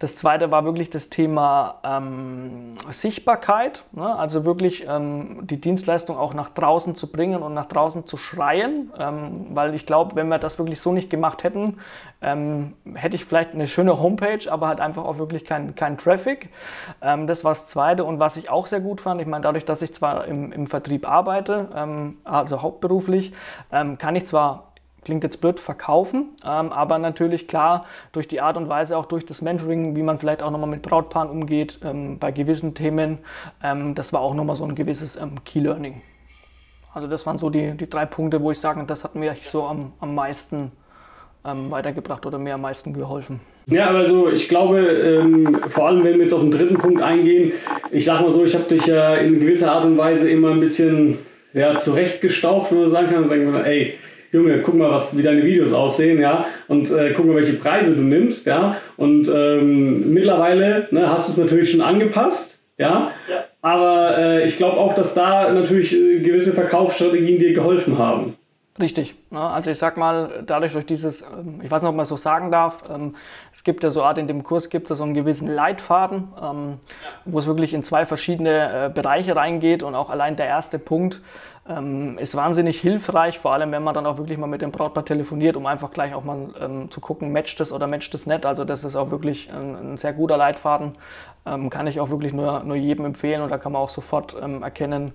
Das 0.00 0.16
zweite 0.16 0.50
war 0.50 0.64
wirklich 0.64 0.90
das 0.90 1.08
Thema 1.08 1.76
ähm, 1.84 2.72
Sichtbarkeit, 2.90 3.84
ne? 3.92 4.16
also 4.16 4.44
wirklich 4.44 4.84
ähm, 4.88 5.46
die 5.46 5.60
Dienstleistung 5.60 6.18
auch 6.18 6.34
nach 6.34 6.48
draußen 6.48 6.96
zu 6.96 7.12
bringen 7.12 7.42
und 7.42 7.54
nach 7.54 7.66
draußen 7.66 8.04
zu 8.06 8.16
schreien, 8.16 8.92
ähm, 8.98 9.46
weil 9.50 9.74
ich 9.74 9.86
glaube, 9.86 10.16
wenn 10.16 10.28
wir 10.28 10.38
das 10.38 10.58
wirklich 10.58 10.80
so 10.80 10.92
nicht 10.92 11.08
gemacht 11.08 11.44
hätten, 11.44 11.78
ähm, 12.20 12.74
hätte 12.94 13.14
ich 13.14 13.26
vielleicht 13.26 13.54
eine 13.54 13.68
schöne 13.68 14.00
Homepage, 14.00 14.50
aber 14.50 14.66
halt 14.66 14.80
einfach 14.80 15.04
auch 15.04 15.18
wirklich 15.18 15.44
keinen 15.44 15.76
kein 15.76 15.98
Traffic. 15.98 16.48
Ähm, 17.00 17.28
das 17.28 17.44
war 17.44 17.52
das 17.52 17.68
Zweite 17.68 18.04
und 18.04 18.18
was 18.18 18.36
ich 18.36 18.50
auch 18.50 18.66
sehr 18.66 18.80
gut 18.80 19.00
fand, 19.00 19.20
ich 19.20 19.26
meine, 19.28 19.42
dadurch, 19.42 19.64
dass 19.64 19.82
ich 19.82 19.94
zwar 19.94 20.24
im, 20.24 20.50
im 20.50 20.66
Vertrieb 20.66 21.08
arbeite, 21.08 21.68
ähm, 21.76 22.18
also 22.24 22.62
hauptberuflich, 22.62 23.32
kann 23.70 24.16
ich 24.16 24.26
zwar 24.26 24.69
klingt 25.04 25.24
jetzt 25.24 25.40
blöd, 25.40 25.60
verkaufen, 25.60 26.30
ähm, 26.44 26.72
aber 26.72 26.98
natürlich 26.98 27.48
klar 27.48 27.86
durch 28.12 28.28
die 28.28 28.40
Art 28.40 28.56
und 28.56 28.68
Weise, 28.68 28.96
auch 28.96 29.06
durch 29.06 29.24
das 29.26 29.42
Mentoring, 29.42 29.96
wie 29.96 30.02
man 30.02 30.18
vielleicht 30.18 30.42
auch 30.42 30.50
nochmal 30.50 30.68
mit 30.68 30.82
Brautpaaren 30.82 31.30
umgeht, 31.30 31.78
ähm, 31.84 32.18
bei 32.18 32.30
gewissen 32.32 32.74
Themen, 32.74 33.18
ähm, 33.62 33.94
das 33.94 34.12
war 34.12 34.20
auch 34.20 34.34
nochmal 34.34 34.56
so 34.56 34.64
ein 34.64 34.74
gewisses 34.74 35.16
ähm, 35.16 35.42
Key 35.44 35.60
Learning. 35.60 36.02
Also 36.92 37.08
das 37.08 37.24
waren 37.24 37.38
so 37.38 37.50
die, 37.50 37.72
die 37.76 37.88
drei 37.88 38.04
Punkte, 38.04 38.42
wo 38.42 38.50
ich 38.50 38.58
sage, 38.58 38.82
das 38.84 39.04
hat 39.04 39.14
mir 39.14 39.34
so 39.40 39.64
am, 39.64 39.92
am 40.00 40.14
meisten 40.14 40.72
ähm, 41.44 41.70
weitergebracht 41.70 42.26
oder 42.26 42.38
mir 42.38 42.54
am 42.54 42.62
meisten 42.62 42.92
geholfen. 42.92 43.40
Ja, 43.66 43.86
also 43.88 44.28
ich 44.28 44.48
glaube, 44.48 44.80
ähm, 44.80 45.60
vor 45.70 45.86
allem 45.86 46.04
wenn 46.04 46.14
wir 46.14 46.24
jetzt 46.24 46.32
auf 46.32 46.40
den 46.40 46.50
dritten 46.50 46.76
Punkt 46.76 47.00
eingehen, 47.00 47.52
ich 47.92 48.04
sage 48.04 48.24
mal 48.24 48.32
so, 48.32 48.44
ich 48.44 48.54
habe 48.54 48.64
dich 48.64 48.86
ja 48.86 49.14
in 49.14 49.38
gewisser 49.38 49.72
Art 49.72 49.84
und 49.84 49.96
Weise 49.96 50.28
immer 50.28 50.50
ein 50.50 50.60
bisschen 50.60 51.18
ja, 51.52 51.78
zurechtgestaucht, 51.78 52.72
wenn 52.72 52.80
man 52.80 52.90
sagen 52.90 53.08
kann, 53.08 53.22
und 53.22 53.28
sagen, 53.28 53.54
ey, 53.64 53.98
Junge, 54.32 54.62
guck 54.62 54.74
mal, 54.74 54.90
was, 54.90 55.16
wie 55.16 55.22
deine 55.22 55.44
Videos 55.44 55.72
aussehen, 55.72 56.20
ja, 56.20 56.46
und 56.68 56.90
äh, 56.90 57.12
guck 57.14 57.26
mal, 57.26 57.36
welche 57.36 57.54
Preise 57.54 57.94
du 57.94 58.02
nimmst, 58.02 58.46
ja, 58.46 58.76
und 58.96 59.28
ähm, 59.28 60.12
mittlerweile 60.12 60.88
ne, 60.90 61.10
hast 61.10 61.28
du 61.28 61.32
es 61.32 61.38
natürlich 61.38 61.72
schon 61.72 61.80
angepasst, 61.80 62.58
ja, 62.78 63.10
ja. 63.28 63.44
aber 63.60 64.16
äh, 64.18 64.44
ich 64.44 64.56
glaube 64.56 64.76
auch, 64.76 64.94
dass 64.94 65.14
da 65.14 65.52
natürlich 65.52 65.94
äh, 65.94 66.20
gewisse 66.20 66.52
Verkaufsstrategien 66.52 67.40
dir 67.40 67.52
geholfen 67.54 67.98
haben. 67.98 68.36
Richtig. 68.80 69.14
Ne? 69.30 69.40
Also 69.40 69.70
ich 69.70 69.78
sag 69.78 69.96
mal, 69.96 70.42
dadurch 70.46 70.72
durch 70.72 70.86
dieses, 70.86 71.22
ähm, 71.22 71.60
ich 71.62 71.70
weiß 71.70 71.82
nicht, 71.82 71.88
ob 71.88 71.96
man 71.96 72.06
so 72.06 72.16
sagen 72.16 72.50
darf, 72.50 72.84
ähm, 72.92 73.14
es 73.52 73.64
gibt 73.64 73.82
ja 73.82 73.90
so 73.90 74.02
Art, 74.02 74.16
in 74.16 74.26
dem 74.26 74.42
Kurs 74.42 74.70
gibt 74.70 74.90
es 74.90 74.98
so 74.98 75.04
einen 75.04 75.14
gewissen 75.14 75.48
Leitfaden, 75.48 76.28
ähm, 76.42 76.78
wo 77.24 77.38
es 77.38 77.46
wirklich 77.46 77.74
in 77.74 77.82
zwei 77.82 78.06
verschiedene 78.06 78.86
äh, 78.86 78.88
Bereiche 78.88 79.36
reingeht 79.36 79.82
und 79.82 79.94
auch 79.94 80.08
allein 80.08 80.36
der 80.36 80.46
erste 80.46 80.78
Punkt 80.78 81.20
ist 82.18 82.34
wahnsinnig 82.34 82.80
hilfreich, 82.80 83.38
vor 83.38 83.52
allem 83.52 83.70
wenn 83.72 83.82
man 83.82 83.94
dann 83.94 84.06
auch 84.06 84.18
wirklich 84.18 84.38
mal 84.38 84.46
mit 84.46 84.62
dem 84.62 84.72
Brautpaar 84.72 85.04
telefoniert, 85.04 85.56
um 85.56 85.66
einfach 85.66 85.90
gleich 85.90 86.14
auch 86.14 86.24
mal 86.24 86.88
zu 86.90 87.00
gucken, 87.00 87.32
matcht 87.32 87.60
das 87.60 87.72
oder 87.72 87.86
matcht 87.86 88.12
das 88.12 88.26
nicht. 88.26 88.44
Also 88.44 88.64
das 88.64 88.82
ist 88.82 88.96
auch 88.96 89.10
wirklich 89.10 89.50
ein, 89.52 89.96
sehr 89.96 90.12
guter 90.12 90.36
Leitfaden, 90.36 90.96
kann 91.44 91.86
ich 91.86 92.00
auch 92.00 92.10
wirklich 92.10 92.32
nur, 92.32 92.64
nur 92.64 92.76
jedem 92.76 93.04
empfehlen 93.04 93.42
und 93.42 93.50
da 93.50 93.58
kann 93.58 93.72
man 93.72 93.82
auch 93.82 93.90
sofort 93.90 94.34
erkennen, 94.34 95.12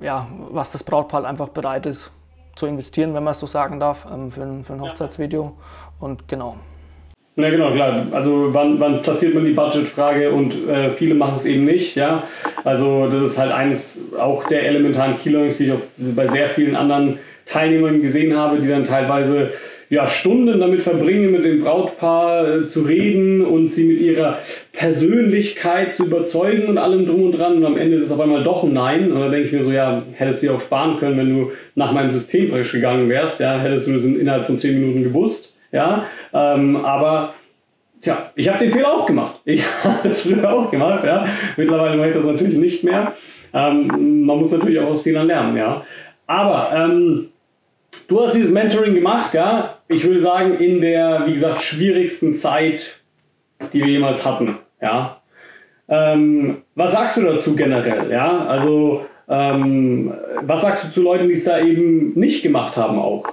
ja, 0.00 0.28
was 0.50 0.70
das 0.70 0.84
Brautpaar 0.84 1.24
einfach 1.24 1.48
bereit 1.48 1.86
ist 1.86 2.12
zu 2.54 2.66
investieren, 2.66 3.14
wenn 3.14 3.24
man 3.24 3.32
es 3.32 3.38
so 3.38 3.46
sagen 3.46 3.80
darf, 3.80 4.06
ähm, 4.10 4.30
für, 4.30 4.42
ein, 4.42 4.64
für 4.64 4.74
ein 4.74 4.80
Hochzeitsvideo. 4.80 5.56
Und 6.00 6.28
genau. 6.28 6.56
Na 7.34 7.48
genau, 7.48 7.72
klar. 7.72 8.06
Also 8.10 8.48
wann, 8.52 8.78
wann 8.78 9.00
platziert 9.00 9.34
man 9.34 9.46
die 9.46 9.52
Budgetfrage 9.52 10.30
und 10.30 10.68
äh, 10.68 10.90
viele 10.90 11.14
machen 11.14 11.36
es 11.38 11.46
eben 11.46 11.64
nicht, 11.64 11.96
ja. 11.96 12.24
Also 12.62 13.08
das 13.08 13.22
ist 13.22 13.38
halt 13.38 13.52
eines 13.52 14.12
auch 14.18 14.46
der 14.48 14.66
elementaren 14.66 15.18
Keylearnings, 15.18 15.56
die 15.56 15.64
ich 15.64 15.72
auch 15.72 15.80
bei 15.96 16.28
sehr 16.28 16.50
vielen 16.50 16.76
anderen 16.76 17.18
Teilnehmern 17.46 18.02
gesehen 18.02 18.36
habe, 18.36 18.60
die 18.60 18.68
dann 18.68 18.84
teilweise 18.84 19.50
ja, 19.92 20.08
Stunden 20.08 20.58
damit 20.58 20.82
verbringen, 20.82 21.32
mit 21.32 21.44
dem 21.44 21.60
Brautpaar 21.60 22.48
äh, 22.48 22.66
zu 22.66 22.80
reden 22.82 23.44
und 23.44 23.74
sie 23.74 23.84
mit 23.84 24.00
ihrer 24.00 24.38
Persönlichkeit 24.72 25.94
zu 25.94 26.06
überzeugen 26.06 26.66
und 26.66 26.78
allem 26.78 27.04
drum 27.06 27.24
und 27.24 27.32
dran. 27.32 27.56
Und 27.56 27.66
am 27.66 27.76
Ende 27.76 27.96
ist 27.96 28.04
es 28.04 28.10
auf 28.10 28.20
einmal 28.20 28.42
doch 28.42 28.64
ein 28.64 28.72
Nein. 28.72 29.12
Und 29.12 29.20
da 29.20 29.28
denke 29.28 29.48
ich 29.48 29.52
mir 29.52 29.62
so, 29.62 29.70
ja, 29.70 30.02
hättest 30.12 30.42
du 30.42 30.46
dir 30.46 30.54
auch 30.54 30.62
sparen 30.62 30.98
können, 30.98 31.18
wenn 31.18 31.28
du 31.28 31.52
nach 31.74 31.92
meinem 31.92 32.10
System 32.10 32.48
praktisch 32.48 32.72
gegangen 32.72 33.10
wärst. 33.10 33.40
Ja, 33.40 33.58
hättest 33.58 33.86
du 33.86 33.92
das 33.92 34.04
innerhalb 34.04 34.46
von 34.46 34.56
zehn 34.56 34.80
Minuten 34.80 35.02
gewusst. 35.02 35.52
Ja, 35.72 36.06
ähm, 36.34 36.76
aber 36.76 37.34
tja, 38.02 38.30
ich 38.34 38.48
habe 38.48 38.58
den 38.58 38.70
Fehler 38.70 38.92
auch 38.92 39.06
gemacht. 39.06 39.40
Ich 39.44 39.64
habe 39.82 40.08
das 40.08 40.22
früher 40.22 40.52
auch 40.52 40.70
gemacht. 40.70 41.02
Ja. 41.04 41.26
Mittlerweile 41.56 41.96
mache 41.96 42.10
ich 42.10 42.14
das 42.14 42.26
natürlich 42.26 42.58
nicht 42.58 42.84
mehr. 42.84 43.14
Ähm, 43.54 44.24
man 44.24 44.38
muss 44.38 44.52
natürlich 44.52 44.78
auch 44.78 44.88
aus 44.88 45.02
Fehlern 45.02 45.26
lernen. 45.26 45.56
Ja. 45.56 45.84
Aber 46.26 46.72
ähm, 46.74 47.28
du 48.08 48.20
hast 48.20 48.34
dieses 48.34 48.52
Mentoring 48.52 48.94
gemacht. 48.94 49.34
Ja. 49.34 49.78
Ich 49.88 50.04
würde 50.04 50.20
sagen, 50.20 50.54
in 50.58 50.80
der, 50.80 51.26
wie 51.26 51.32
gesagt, 51.32 51.62
schwierigsten 51.62 52.36
Zeit, 52.36 53.00
die 53.72 53.80
wir 53.80 53.88
jemals 53.88 54.24
hatten. 54.26 54.58
Ja. 54.80 55.22
Ähm, 55.88 56.62
was 56.74 56.92
sagst 56.92 57.16
du 57.16 57.22
dazu 57.22 57.56
generell? 57.56 58.10
Ja. 58.10 58.46
Also, 58.46 59.06
ähm, 59.28 60.12
was 60.42 60.62
sagst 60.62 60.84
du 60.84 60.90
zu 60.90 61.02
Leuten, 61.02 61.28
die 61.28 61.34
es 61.34 61.44
da 61.44 61.58
eben 61.60 62.12
nicht 62.18 62.42
gemacht 62.42 62.76
haben 62.76 62.98
auch? 62.98 63.24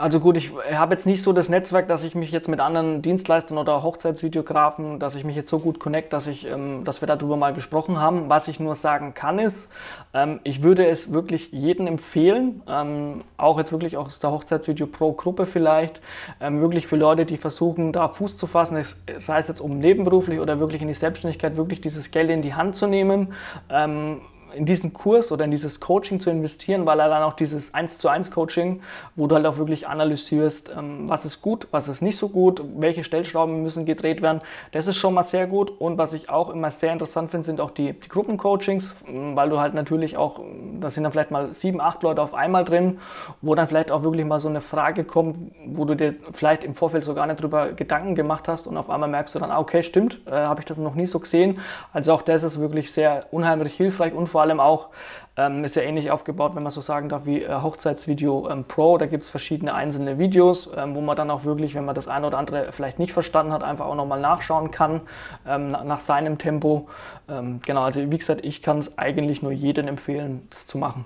Also 0.00 0.20
gut, 0.20 0.36
ich 0.36 0.52
habe 0.72 0.94
jetzt 0.94 1.06
nicht 1.06 1.22
so 1.22 1.32
das 1.32 1.48
Netzwerk, 1.48 1.88
dass 1.88 2.04
ich 2.04 2.14
mich 2.14 2.30
jetzt 2.30 2.48
mit 2.48 2.60
anderen 2.60 3.02
Dienstleistern 3.02 3.58
oder 3.58 3.82
Hochzeitsvideografen, 3.82 4.98
dass 4.98 5.14
ich 5.14 5.24
mich 5.24 5.36
jetzt 5.36 5.50
so 5.50 5.58
gut 5.58 5.80
connect, 5.80 6.12
dass, 6.12 6.26
ich, 6.26 6.46
ähm, 6.46 6.84
dass 6.84 7.02
wir 7.02 7.06
darüber 7.06 7.36
mal 7.36 7.52
gesprochen 7.52 8.00
haben. 8.00 8.28
Was 8.28 8.48
ich 8.48 8.60
nur 8.60 8.74
sagen 8.74 9.14
kann 9.14 9.38
ist, 9.38 9.70
ähm, 10.14 10.40
ich 10.44 10.62
würde 10.62 10.86
es 10.86 11.12
wirklich 11.12 11.50
jedem 11.52 11.86
empfehlen, 11.86 12.62
ähm, 12.68 13.22
auch 13.36 13.58
jetzt 13.58 13.72
wirklich 13.72 13.96
aus 13.96 14.20
der 14.20 14.30
Hochzeitsvideo 14.30 14.86
Pro 14.86 15.12
Gruppe 15.12 15.46
vielleicht, 15.46 16.00
ähm, 16.40 16.60
wirklich 16.60 16.86
für 16.86 16.96
Leute, 16.96 17.26
die 17.26 17.36
versuchen, 17.36 17.92
da 17.92 18.08
Fuß 18.08 18.36
zu 18.36 18.46
fassen, 18.46 18.84
sei 19.18 19.38
es 19.38 19.48
jetzt 19.48 19.60
um 19.60 19.78
nebenberuflich 19.78 20.40
oder 20.40 20.60
wirklich 20.60 20.82
in 20.82 20.88
die 20.88 20.94
Selbstständigkeit, 20.94 21.56
wirklich 21.56 21.80
dieses 21.80 22.10
Geld 22.10 22.30
in 22.30 22.42
die 22.42 22.54
Hand 22.54 22.76
zu 22.76 22.86
nehmen 22.86 23.32
ähm, 23.70 24.20
in 24.54 24.66
diesen 24.66 24.92
Kurs 24.92 25.32
oder 25.32 25.44
in 25.44 25.50
dieses 25.50 25.80
Coaching 25.80 26.20
zu 26.20 26.30
investieren, 26.30 26.86
weil 26.86 27.00
er 27.00 27.08
dann 27.08 27.22
auch 27.22 27.34
dieses 27.34 27.74
1 27.74 27.98
zu 27.98 28.08
1 28.08 28.30
Coaching, 28.30 28.82
wo 29.16 29.26
du 29.26 29.34
halt 29.34 29.46
auch 29.46 29.58
wirklich 29.58 29.88
analysierst, 29.88 30.72
ähm, 30.76 31.08
was 31.08 31.24
ist 31.24 31.42
gut, 31.42 31.68
was 31.70 31.88
ist 31.88 32.02
nicht 32.02 32.16
so 32.16 32.28
gut, 32.28 32.62
welche 32.76 33.04
Stellschrauben 33.04 33.62
müssen 33.62 33.86
gedreht 33.86 34.22
werden. 34.22 34.40
Das 34.72 34.86
ist 34.86 34.96
schon 34.96 35.14
mal 35.14 35.22
sehr 35.22 35.46
gut. 35.46 35.70
Und 35.80 35.98
was 35.98 36.12
ich 36.12 36.30
auch 36.30 36.50
immer 36.50 36.70
sehr 36.70 36.92
interessant 36.92 37.30
finde, 37.30 37.44
sind 37.44 37.60
auch 37.60 37.70
die, 37.70 37.92
die 37.92 38.08
Gruppencoachings, 38.08 38.96
ähm, 39.06 39.36
weil 39.36 39.50
du 39.50 39.60
halt 39.60 39.74
natürlich 39.74 40.16
auch, 40.16 40.40
da 40.80 40.90
sind 40.90 41.04
dann 41.04 41.12
vielleicht 41.12 41.30
mal 41.30 41.52
sieben, 41.52 41.80
acht 41.80 42.02
Leute 42.02 42.22
auf 42.22 42.34
einmal 42.34 42.64
drin, 42.64 42.98
wo 43.42 43.54
dann 43.54 43.66
vielleicht 43.66 43.90
auch 43.90 44.02
wirklich 44.02 44.24
mal 44.24 44.40
so 44.40 44.48
eine 44.48 44.60
Frage 44.60 45.04
kommt, 45.04 45.36
wo 45.66 45.84
du 45.84 45.94
dir 45.94 46.14
vielleicht 46.32 46.64
im 46.64 46.74
Vorfeld 46.74 47.04
so 47.04 47.14
gar 47.14 47.26
nicht 47.26 47.42
drüber 47.42 47.72
Gedanken 47.72 48.14
gemacht 48.14 48.48
hast 48.48 48.66
und 48.66 48.76
auf 48.76 48.90
einmal 48.90 49.08
merkst 49.08 49.34
du 49.34 49.38
dann, 49.38 49.50
ah, 49.50 49.58
okay, 49.58 49.82
stimmt, 49.82 50.20
äh, 50.26 50.32
habe 50.32 50.60
ich 50.60 50.66
das 50.66 50.76
noch 50.78 50.94
nie 50.94 51.06
so 51.06 51.18
gesehen. 51.18 51.60
Also 51.92 52.12
auch 52.12 52.22
das 52.22 52.42
ist 52.42 52.60
wirklich 52.60 52.92
sehr 52.92 53.26
unheimlich 53.30 53.74
hilfreich 53.74 54.14
und 54.14 54.26
vor 54.26 54.37
vor 54.38 54.44
allem 54.44 54.60
auch, 54.60 54.90
ähm, 55.36 55.64
ist 55.64 55.74
ja 55.74 55.82
ähnlich 55.82 56.12
aufgebaut, 56.12 56.52
wenn 56.54 56.62
man 56.62 56.70
so 56.70 56.80
sagen 56.80 57.08
darf, 57.08 57.26
wie 57.26 57.42
äh, 57.42 57.48
Hochzeitsvideo 57.60 58.48
ähm, 58.48 58.66
Pro. 58.68 58.96
Da 58.96 59.06
gibt 59.06 59.24
es 59.24 59.30
verschiedene 59.30 59.74
einzelne 59.74 60.16
Videos, 60.16 60.70
ähm, 60.76 60.94
wo 60.94 61.00
man 61.00 61.16
dann 61.16 61.28
auch 61.32 61.44
wirklich, 61.44 61.74
wenn 61.74 61.84
man 61.84 61.96
das 61.96 62.06
eine 62.06 62.28
oder 62.28 62.38
andere 62.38 62.68
vielleicht 62.70 63.00
nicht 63.00 63.12
verstanden 63.12 63.52
hat, 63.52 63.64
einfach 63.64 63.86
auch 63.86 63.96
nochmal 63.96 64.20
nachschauen 64.20 64.70
kann, 64.70 65.00
ähm, 65.44 65.72
nach 65.72 65.98
seinem 65.98 66.38
Tempo. 66.38 66.86
Ähm, 67.28 67.58
genau, 67.66 67.82
also 67.82 68.00
wie 68.12 68.16
gesagt, 68.16 68.44
ich 68.44 68.62
kann 68.62 68.78
es 68.78 68.96
eigentlich 68.96 69.42
nur 69.42 69.50
jedem 69.50 69.88
empfehlen, 69.88 70.42
es 70.52 70.68
zu 70.68 70.78
machen. 70.78 71.04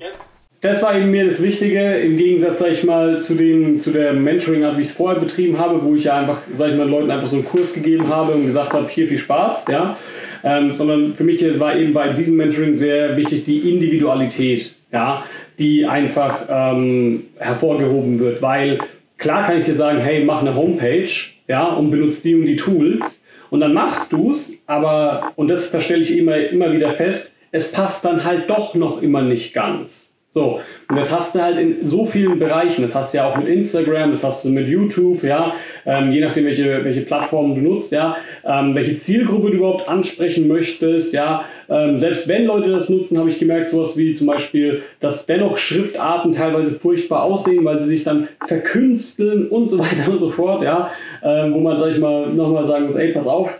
Das 0.60 0.82
war 0.82 0.94
eben 0.94 1.10
mir 1.10 1.24
das 1.24 1.40
Wichtige, 1.40 2.00
im 2.00 2.18
Gegensatz, 2.18 2.58
sag 2.58 2.68
ich 2.68 2.84
mal, 2.84 3.18
zu, 3.22 3.34
den, 3.34 3.80
zu 3.80 3.92
der 3.92 4.12
Mentoring-Art, 4.12 4.76
wie 4.76 4.82
ich 4.82 4.88
es 4.88 4.94
vorher 4.94 5.18
betrieben 5.18 5.56
habe, 5.56 5.82
wo 5.82 5.94
ich 5.94 6.04
ja 6.04 6.18
einfach, 6.18 6.42
sag 6.58 6.68
ich 6.68 6.76
mal, 6.76 6.86
Leuten 6.86 7.10
einfach 7.10 7.28
so 7.28 7.36
einen 7.36 7.46
Kurs 7.46 7.72
gegeben 7.72 8.08
habe 8.08 8.32
und 8.32 8.44
gesagt 8.44 8.74
habe, 8.74 8.86
hier 8.90 9.08
viel 9.08 9.16
Spaß, 9.16 9.64
ja 9.70 9.96
ähm, 10.42 10.72
sondern 10.74 11.14
für 11.14 11.24
mich 11.24 11.44
war 11.58 11.76
eben 11.76 11.92
bei 11.92 12.12
diesem 12.12 12.36
Mentoring 12.36 12.76
sehr 12.76 13.16
wichtig 13.16 13.44
die 13.44 13.70
Individualität, 13.70 14.74
ja, 14.92 15.24
die 15.58 15.86
einfach 15.86 16.46
ähm, 16.48 17.24
hervorgehoben 17.38 18.18
wird, 18.18 18.42
weil 18.42 18.78
klar 19.18 19.46
kann 19.46 19.58
ich 19.58 19.64
dir 19.64 19.74
sagen, 19.74 20.00
hey, 20.00 20.24
mach 20.24 20.40
eine 20.40 20.54
Homepage, 20.54 21.10
ja, 21.48 21.66
und 21.66 21.90
benutze 21.90 22.22
die 22.22 22.34
und 22.34 22.46
die 22.46 22.56
Tools 22.56 23.22
und 23.50 23.60
dann 23.60 23.74
machst 23.74 24.12
du 24.12 24.32
es, 24.32 24.52
aber, 24.66 25.32
und 25.36 25.48
das 25.48 25.66
verstelle 25.66 26.02
ich 26.02 26.16
immer, 26.16 26.36
immer 26.36 26.72
wieder 26.72 26.94
fest, 26.94 27.32
es 27.50 27.70
passt 27.70 28.04
dann 28.04 28.24
halt 28.24 28.48
doch 28.48 28.74
noch 28.74 29.02
immer 29.02 29.22
nicht 29.22 29.52
ganz. 29.52 30.11
So, 30.34 30.60
und 30.88 30.96
das 30.96 31.14
hast 31.14 31.34
du 31.34 31.42
halt 31.42 31.58
in 31.58 31.84
so 31.84 32.06
vielen 32.06 32.38
Bereichen. 32.38 32.80
Das 32.80 32.94
hast 32.94 33.12
du 33.12 33.18
ja 33.18 33.30
auch 33.30 33.36
mit 33.36 33.48
Instagram, 33.48 34.12
das 34.12 34.24
hast 34.24 34.46
du 34.46 34.48
mit 34.48 34.66
YouTube, 34.66 35.22
ja, 35.22 35.54
ähm, 35.84 36.10
je 36.10 36.20
nachdem, 36.20 36.46
welche, 36.46 36.82
welche 36.84 37.02
Plattform 37.02 37.54
du 37.54 37.60
nutzt, 37.60 37.92
ja, 37.92 38.16
ähm, 38.42 38.74
welche 38.74 38.96
Zielgruppe 38.96 39.50
du 39.50 39.58
überhaupt 39.58 39.86
ansprechen 39.88 40.48
möchtest, 40.48 41.12
ja. 41.12 41.44
Ähm, 41.68 41.98
selbst 41.98 42.28
wenn 42.28 42.46
Leute 42.46 42.70
das 42.70 42.88
nutzen, 42.88 43.18
habe 43.18 43.28
ich 43.28 43.38
gemerkt, 43.38 43.70
sowas 43.70 43.98
wie 43.98 44.14
zum 44.14 44.26
Beispiel, 44.26 44.82
dass 45.00 45.26
dennoch 45.26 45.58
Schriftarten 45.58 46.32
teilweise 46.32 46.72
furchtbar 46.80 47.24
aussehen, 47.24 47.66
weil 47.66 47.80
sie 47.80 47.88
sich 47.88 48.04
dann 48.04 48.28
verkünsteln 48.46 49.48
und 49.48 49.68
so 49.68 49.78
weiter 49.78 50.10
und 50.10 50.18
so 50.18 50.30
fort, 50.30 50.62
ja, 50.62 50.92
ähm, 51.22 51.52
wo 51.52 51.60
man, 51.60 51.78
sag 51.78 51.90
ich 51.90 51.98
mal, 51.98 52.28
nochmal 52.28 52.64
sagen 52.64 52.86
muss, 52.86 52.94
ey, 52.94 53.12
pass 53.12 53.28
auf, 53.28 53.50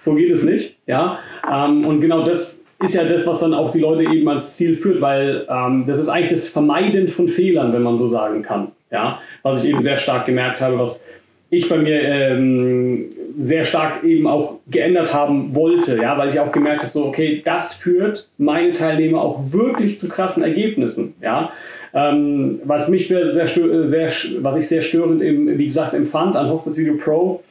so 0.00 0.14
geht 0.14 0.30
es 0.30 0.42
nicht, 0.42 0.76
ja. 0.86 1.20
Ähm, 1.50 1.86
und 1.86 2.02
genau 2.02 2.22
das 2.22 2.65
ist 2.84 2.94
ja 2.94 3.04
das, 3.04 3.26
was 3.26 3.40
dann 3.40 3.54
auch 3.54 3.72
die 3.72 3.80
Leute 3.80 4.02
eben 4.02 4.28
als 4.28 4.56
Ziel 4.56 4.76
führt, 4.76 5.00
weil 5.00 5.46
ähm, 5.48 5.84
das 5.86 5.98
ist 5.98 6.08
eigentlich 6.08 6.32
das 6.32 6.48
Vermeiden 6.48 7.08
von 7.08 7.28
Fehlern, 7.28 7.72
wenn 7.72 7.82
man 7.82 7.98
so 7.98 8.06
sagen 8.06 8.42
kann. 8.42 8.72
Ja? 8.90 9.20
Was 9.42 9.64
ich 9.64 9.70
eben 9.70 9.82
sehr 9.82 9.98
stark 9.98 10.26
gemerkt 10.26 10.60
habe, 10.60 10.78
was 10.78 11.02
ich 11.48 11.68
bei 11.68 11.78
mir 11.78 12.02
ähm, 12.02 13.06
sehr 13.38 13.64
stark 13.64 14.02
eben 14.04 14.26
auch 14.26 14.58
geändert 14.66 15.12
haben 15.12 15.54
wollte, 15.54 15.96
ja, 15.96 16.16
weil 16.18 16.28
ich 16.28 16.40
auch 16.40 16.50
gemerkt 16.50 16.82
habe, 16.82 16.92
so 16.92 17.04
okay, 17.04 17.42
das 17.44 17.74
führt 17.74 18.28
meine 18.38 18.72
Teilnehmer 18.72 19.20
auch 19.20 19.40
wirklich 19.52 19.98
zu 19.98 20.08
krassen 20.08 20.42
Ergebnissen, 20.42 21.14
ja. 21.22 21.52
Ähm, 21.94 22.60
was 22.64 22.88
mich 22.88 23.08
sehr, 23.08 23.32
sehr, 23.32 24.12
was 24.40 24.56
ich 24.56 24.68
sehr 24.68 24.82
störend, 24.82 25.22
eben, 25.22 25.56
wie 25.56 25.66
gesagt, 25.66 25.94
empfand 25.94 26.36
an 26.36 26.50
Hochzeitsvideo 26.50 26.96
Pro, 26.96 27.42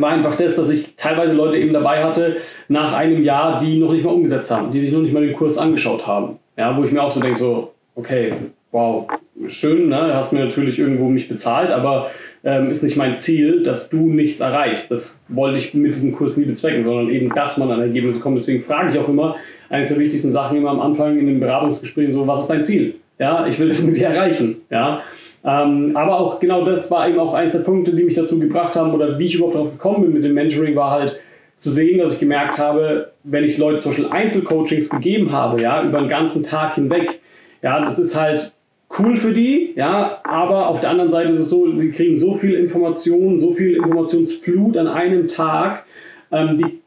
war 0.00 0.10
einfach 0.10 0.36
das, 0.36 0.56
dass 0.56 0.70
ich 0.70 0.96
teilweise 0.96 1.32
Leute 1.32 1.58
eben 1.58 1.72
dabei 1.72 2.04
hatte, 2.04 2.36
nach 2.68 2.92
einem 2.92 3.22
Jahr, 3.22 3.60
die 3.60 3.78
noch 3.78 3.92
nicht 3.92 4.04
mal 4.04 4.12
umgesetzt 4.12 4.50
haben, 4.50 4.70
die 4.72 4.80
sich 4.80 4.92
noch 4.92 5.00
nicht 5.00 5.12
mal 5.12 5.26
den 5.26 5.36
Kurs 5.36 5.58
angeschaut 5.58 6.06
haben. 6.06 6.38
Ja, 6.56 6.76
wo 6.76 6.84
ich 6.84 6.92
mir 6.92 7.02
auch 7.02 7.12
so 7.12 7.20
denke, 7.20 7.38
so, 7.38 7.72
okay, 7.94 8.32
wow, 8.70 9.06
schön, 9.48 9.88
ne? 9.88 10.14
hast 10.14 10.32
mir 10.32 10.44
natürlich 10.44 10.78
irgendwo 10.78 11.08
mich 11.08 11.28
bezahlt, 11.28 11.70
aber 11.70 12.10
ähm, 12.44 12.70
ist 12.70 12.82
nicht 12.82 12.96
mein 12.96 13.16
Ziel, 13.16 13.62
dass 13.62 13.88
du 13.88 13.96
nichts 13.96 14.40
erreichst. 14.40 14.90
Das 14.90 15.22
wollte 15.28 15.58
ich 15.58 15.74
mit 15.74 15.94
diesem 15.94 16.12
Kurs 16.12 16.36
nie 16.36 16.44
bezwecken, 16.44 16.84
sondern 16.84 17.08
eben, 17.08 17.30
dass 17.34 17.56
man 17.56 17.70
an 17.70 17.80
Ergebnisse 17.80 18.20
kommt. 18.20 18.36
Deswegen 18.36 18.64
frage 18.64 18.90
ich 18.90 18.98
auch 18.98 19.08
immer, 19.08 19.36
eines 19.70 19.88
der 19.88 19.98
wichtigsten 19.98 20.32
Sachen 20.32 20.58
immer 20.58 20.70
am 20.70 20.80
Anfang 20.80 21.18
in 21.18 21.26
den 21.26 21.40
Beratungsgesprächen 21.40 22.14
so, 22.14 22.26
was 22.26 22.42
ist 22.42 22.48
dein 22.48 22.64
Ziel? 22.64 22.96
Ja, 23.18 23.46
ich 23.46 23.58
will 23.58 23.68
das 23.68 23.82
mit 23.82 23.96
dir 23.96 24.08
erreichen. 24.08 24.56
Ja, 24.70 25.02
ähm, 25.44 25.92
aber 25.94 26.18
auch 26.18 26.40
genau 26.40 26.64
das 26.64 26.90
war 26.90 27.08
eben 27.08 27.18
auch 27.18 27.34
eines 27.34 27.52
der 27.52 27.60
Punkte, 27.60 27.94
die 27.94 28.04
mich 28.04 28.14
dazu 28.14 28.38
gebracht 28.38 28.76
haben 28.76 28.92
oder 28.92 29.18
wie 29.18 29.26
ich 29.26 29.34
überhaupt 29.34 29.54
darauf 29.54 29.72
gekommen 29.72 30.02
bin 30.02 30.14
mit 30.14 30.24
dem 30.24 30.34
Mentoring, 30.34 30.74
war 30.74 30.90
halt 30.90 31.20
zu 31.58 31.70
sehen, 31.70 31.98
dass 31.98 32.14
ich 32.14 32.20
gemerkt 32.20 32.58
habe, 32.58 33.12
wenn 33.24 33.44
ich 33.44 33.58
Leute 33.58 33.80
zum 33.80 33.90
Beispiel 33.90 34.08
Einzelcoachings 34.08 34.88
gegeben 34.88 35.32
habe, 35.32 35.60
ja, 35.60 35.82
über 35.82 36.00
den 36.00 36.08
ganzen 36.08 36.42
Tag 36.42 36.74
hinweg, 36.74 37.20
ja, 37.62 37.84
das 37.84 37.98
ist 37.98 38.14
halt 38.14 38.52
cool 38.98 39.16
für 39.16 39.32
die, 39.32 39.72
ja, 39.76 40.20
aber 40.24 40.68
auf 40.68 40.80
der 40.80 40.90
anderen 40.90 41.10
Seite 41.10 41.32
ist 41.32 41.40
es 41.40 41.50
so, 41.50 41.70
sie 41.76 41.90
kriegen 41.90 42.18
so 42.18 42.36
viel 42.36 42.54
Information, 42.54 43.38
so 43.38 43.52
viel 43.52 43.76
Informationsflut 43.76 44.76
an 44.76 44.88
einem 44.88 45.28
Tag, 45.28 45.84
ähm, 46.32 46.58
die 46.58 46.80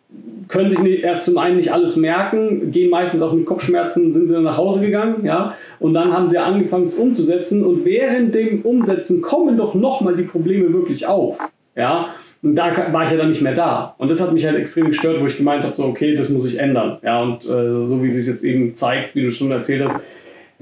können 0.47 0.69
sich 0.69 0.79
nicht, 0.79 1.03
erst 1.03 1.25
zum 1.25 1.38
einen 1.38 1.57
nicht 1.57 1.71
alles 1.71 1.95
merken, 1.97 2.71
gehen 2.71 2.89
meistens 2.89 3.21
auch 3.21 3.33
mit 3.33 3.45
Kopfschmerzen, 3.45 4.13
sind 4.13 4.27
sie 4.27 4.33
dann 4.33 4.43
nach 4.43 4.57
Hause 4.57 4.81
gegangen, 4.81 5.25
ja, 5.25 5.55
und 5.79 5.93
dann 5.93 6.13
haben 6.13 6.29
sie 6.29 6.38
angefangen 6.38 6.91
umzusetzen 6.97 7.63
und 7.63 7.86
während 7.86 8.33
dem 8.33 8.62
Umsetzen 8.62 9.21
kommen 9.21 9.57
doch 9.57 9.73
nochmal 9.73 10.15
die 10.15 10.23
Probleme 10.23 10.71
wirklich 10.73 11.05
auf, 11.05 11.38
ja, 11.75 12.10
und 12.43 12.55
da 12.55 12.93
war 12.93 13.05
ich 13.05 13.12
ja 13.12 13.17
dann 13.17 13.29
nicht 13.29 13.41
mehr 13.41 13.55
da. 13.55 13.95
Und 13.97 14.12
das 14.12 14.21
hat 14.21 14.31
mich 14.31 14.45
halt 14.45 14.57
extrem 14.57 14.89
gestört, 14.89 15.19
wo 15.19 15.25
ich 15.25 15.38
gemeint 15.38 15.63
habe, 15.63 15.75
so, 15.75 15.86
okay, 15.86 16.15
das 16.15 16.29
muss 16.29 16.45
ich 16.45 16.60
ändern, 16.60 16.97
ja, 17.03 17.21
und 17.21 17.43
äh, 17.45 17.88
so 17.88 18.01
wie 18.01 18.10
sie 18.10 18.19
es 18.19 18.27
jetzt 18.27 18.43
eben 18.43 18.75
zeigt, 18.75 19.15
wie 19.15 19.23
du 19.23 19.31
schon 19.31 19.51
erzählt 19.51 19.88
hast, 19.88 19.99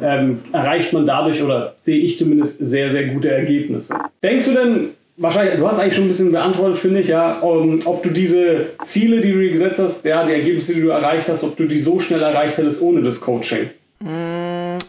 ähm, 0.01 0.39
erreicht 0.51 0.93
man 0.93 1.05
dadurch 1.05 1.41
oder 1.41 1.75
sehe 1.81 1.99
ich 1.99 2.17
zumindest 2.17 2.57
sehr, 2.59 2.91
sehr 2.91 3.07
gute 3.07 3.29
Ergebnisse. 3.29 3.95
Denkst 4.21 4.45
du 4.45 4.53
denn, 4.53 4.89
wahrscheinlich, 5.17 5.55
du 5.55 5.67
hast 5.67 5.79
eigentlich 5.79 5.95
schon 5.95 6.05
ein 6.05 6.09
bisschen 6.09 6.31
beantwortet, 6.31 6.79
finde 6.79 6.99
ich, 6.99 7.07
ja, 7.07 7.39
um, 7.39 7.79
ob 7.85 8.03
du 8.03 8.09
diese 8.09 8.67
Ziele, 8.85 9.21
die 9.21 9.31
du 9.31 9.39
dir 9.39 9.51
gesetzt 9.51 9.79
hast, 9.79 10.03
ja, 10.05 10.25
die 10.25 10.33
Ergebnisse, 10.33 10.73
die 10.73 10.81
du 10.81 10.89
erreicht 10.89 11.29
hast, 11.29 11.43
ob 11.43 11.55
du 11.57 11.65
die 11.65 11.79
so 11.79 11.99
schnell 11.99 12.21
erreicht 12.21 12.57
hättest 12.57 12.81
ohne 12.81 13.01
das 13.01 13.21
Coaching. 13.21 13.69
Mm, 13.99 14.07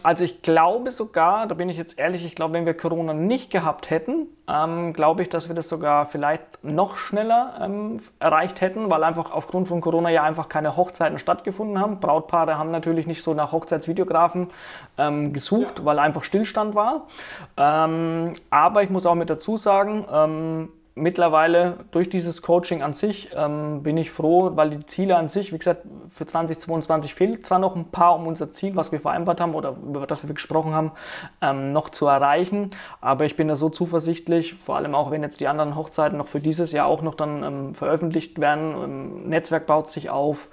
also 0.03 0.23
ich 0.23 0.41
glaube 0.41 0.91
sogar, 0.91 1.47
da 1.47 1.55
bin 1.55 1.69
ich 1.69 1.77
jetzt 1.77 1.99
ehrlich, 1.99 2.25
ich 2.25 2.35
glaube, 2.35 2.53
wenn 2.53 2.65
wir 2.65 2.75
Corona 2.75 3.13
nicht 3.13 3.49
gehabt 3.49 3.89
hätten, 3.89 4.27
ähm, 4.47 4.93
glaube 4.93 5.21
ich, 5.21 5.29
dass 5.29 5.49
wir 5.49 5.55
das 5.55 5.67
sogar 5.67 6.05
vielleicht 6.05 6.63
noch 6.63 6.97
schneller 6.97 7.59
ähm, 7.61 7.99
erreicht 8.19 8.61
hätten, 8.61 8.89
weil 8.89 9.03
einfach 9.03 9.31
aufgrund 9.31 9.67
von 9.67 9.81
Corona 9.81 10.09
ja 10.09 10.23
einfach 10.23 10.49
keine 10.49 10.77
Hochzeiten 10.77 11.19
stattgefunden 11.19 11.79
haben. 11.79 11.99
Brautpaare 11.99 12.57
haben 12.57 12.71
natürlich 12.71 13.07
nicht 13.07 13.21
so 13.21 13.33
nach 13.33 13.51
Hochzeitsvideografen 13.51 14.47
ähm, 14.97 15.33
gesucht, 15.33 15.85
weil 15.85 15.99
einfach 15.99 16.23
Stillstand 16.23 16.75
war. 16.75 17.07
Ähm, 17.57 18.33
aber 18.49 18.83
ich 18.83 18.89
muss 18.89 19.05
auch 19.05 19.15
mit 19.15 19.29
dazu 19.29 19.57
sagen, 19.57 20.05
ähm, 20.11 20.69
mittlerweile 20.97 21.77
durch 21.91 22.09
dieses 22.09 22.41
Coaching 22.41 22.81
an 22.81 22.93
sich 22.93 23.29
ähm, 23.35 23.83
bin 23.83 23.95
ich 23.97 24.11
froh, 24.11 24.51
weil 24.55 24.71
die 24.71 24.85
Ziele 24.85 25.15
an 25.15 25.29
sich, 25.29 25.53
wie 25.53 25.57
gesagt, 25.57 25.83
für 26.09 26.25
2022 26.25 27.13
fehlt 27.13 27.45
zwar 27.45 27.59
noch 27.59 27.75
ein 27.75 27.85
paar, 27.85 28.15
um 28.15 28.27
unser 28.27 28.49
Ziel, 28.51 28.75
was 28.75 28.91
wir 28.91 28.99
vereinbart 28.99 29.39
haben 29.39 29.55
oder 29.55 29.69
über 29.71 30.05
das 30.07 30.27
wir 30.27 30.33
gesprochen 30.33 30.73
haben, 30.73 30.91
ähm, 31.41 31.71
noch 31.71 31.89
zu 31.89 32.07
erreichen. 32.07 32.71
Aber 32.99 33.25
ich 33.25 33.35
bin 33.35 33.47
da 33.47 33.55
so 33.55 33.69
zuversichtlich, 33.69 34.55
vor 34.55 34.75
allem 34.75 34.95
auch 34.95 35.11
wenn 35.11 35.23
jetzt 35.23 35.39
die 35.39 35.47
anderen 35.47 35.75
Hochzeiten 35.75 36.17
noch 36.17 36.27
für 36.27 36.39
dieses 36.39 36.71
Jahr 36.71 36.87
auch 36.87 37.01
noch 37.01 37.15
dann 37.15 37.43
ähm, 37.43 37.75
veröffentlicht 37.75 38.39
werden. 38.39 38.73
Ähm, 38.83 39.29
Netzwerk 39.29 39.67
baut 39.67 39.89
sich 39.89 40.09
auf, 40.09 40.47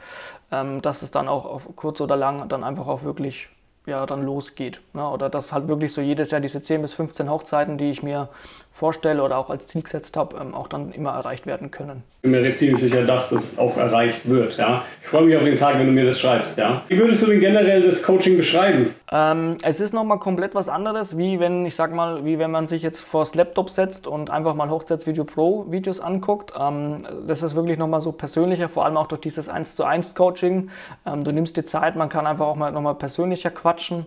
ähm, 0.52 0.82
dass 0.82 1.02
es 1.02 1.10
dann 1.10 1.28
auch 1.28 1.46
auf 1.46 1.68
kurz 1.74 2.00
oder 2.00 2.16
lang 2.16 2.48
dann 2.48 2.62
einfach 2.62 2.86
auch 2.86 3.02
wirklich 3.02 3.48
ja, 3.86 4.06
dann 4.06 4.24
losgeht. 4.24 4.80
Ne? 4.92 5.08
Oder 5.08 5.28
dass 5.28 5.52
halt 5.52 5.68
wirklich 5.68 5.92
so 5.92 6.00
jedes 6.00 6.30
Jahr 6.30 6.40
diese 6.40 6.60
10 6.60 6.82
bis 6.82 6.94
15 6.94 7.30
Hochzeiten, 7.30 7.78
die 7.78 7.90
ich 7.90 8.02
mir 8.02 8.28
vorstelle 8.74 9.22
oder 9.22 9.38
auch 9.38 9.50
als 9.50 9.68
Ziel 9.68 9.82
gesetzt 9.82 10.16
habe, 10.16 10.36
ähm, 10.36 10.52
auch 10.52 10.66
dann 10.66 10.90
immer 10.90 11.10
erreicht 11.10 11.46
werden 11.46 11.70
können. 11.70 12.02
Ich 12.16 12.22
bin 12.22 12.32
mir 12.32 12.54
ziemlich 12.54 12.80
sicher, 12.80 13.04
dass 13.04 13.30
das 13.30 13.56
auch 13.56 13.76
erreicht 13.76 14.28
wird. 14.28 14.56
Ja? 14.56 14.82
Ich 15.00 15.08
freue 15.08 15.26
mich 15.26 15.36
auf 15.36 15.44
den 15.44 15.54
Tag, 15.54 15.78
wenn 15.78 15.86
du 15.86 15.92
mir 15.92 16.06
das 16.06 16.18
schreibst. 16.18 16.58
Ja? 16.58 16.82
Wie 16.88 16.98
würdest 16.98 17.22
du 17.22 17.26
denn 17.26 17.38
generell 17.38 17.82
das 17.82 18.02
Coaching 18.02 18.36
beschreiben? 18.36 18.94
Ähm, 19.12 19.58
es 19.62 19.78
ist 19.78 19.92
nochmal 19.92 20.18
komplett 20.18 20.56
was 20.56 20.68
anderes, 20.68 21.16
wie 21.16 21.38
wenn, 21.38 21.64
ich 21.66 21.76
sag 21.76 21.94
mal, 21.94 22.24
wie 22.24 22.40
wenn 22.40 22.50
man 22.50 22.66
sich 22.66 22.82
jetzt 22.82 23.02
vors 23.02 23.36
Laptop 23.36 23.70
setzt 23.70 24.08
und 24.08 24.30
einfach 24.30 24.54
mal 24.54 24.70
Hochzeitsvideo 24.70 25.22
Pro 25.22 25.66
Videos 25.70 26.00
anguckt. 26.00 26.52
Ähm, 26.58 27.06
das 27.28 27.44
ist 27.44 27.54
wirklich 27.54 27.78
nochmal 27.78 28.00
so 28.00 28.10
persönlicher, 28.10 28.68
vor 28.68 28.86
allem 28.86 28.96
auch 28.96 29.06
durch 29.06 29.20
dieses 29.20 29.48
1 29.48 29.76
zu 29.76 29.84
1 29.84 30.16
Coaching. 30.16 30.70
Ähm, 31.06 31.22
du 31.22 31.30
nimmst 31.30 31.56
die 31.56 31.64
Zeit, 31.64 31.94
man 31.94 32.08
kann 32.08 32.26
einfach 32.26 32.46
auch 32.46 32.56
mal 32.56 32.72
nochmal 32.72 32.96
persönlicher 32.96 33.50
quatschen. 33.50 34.06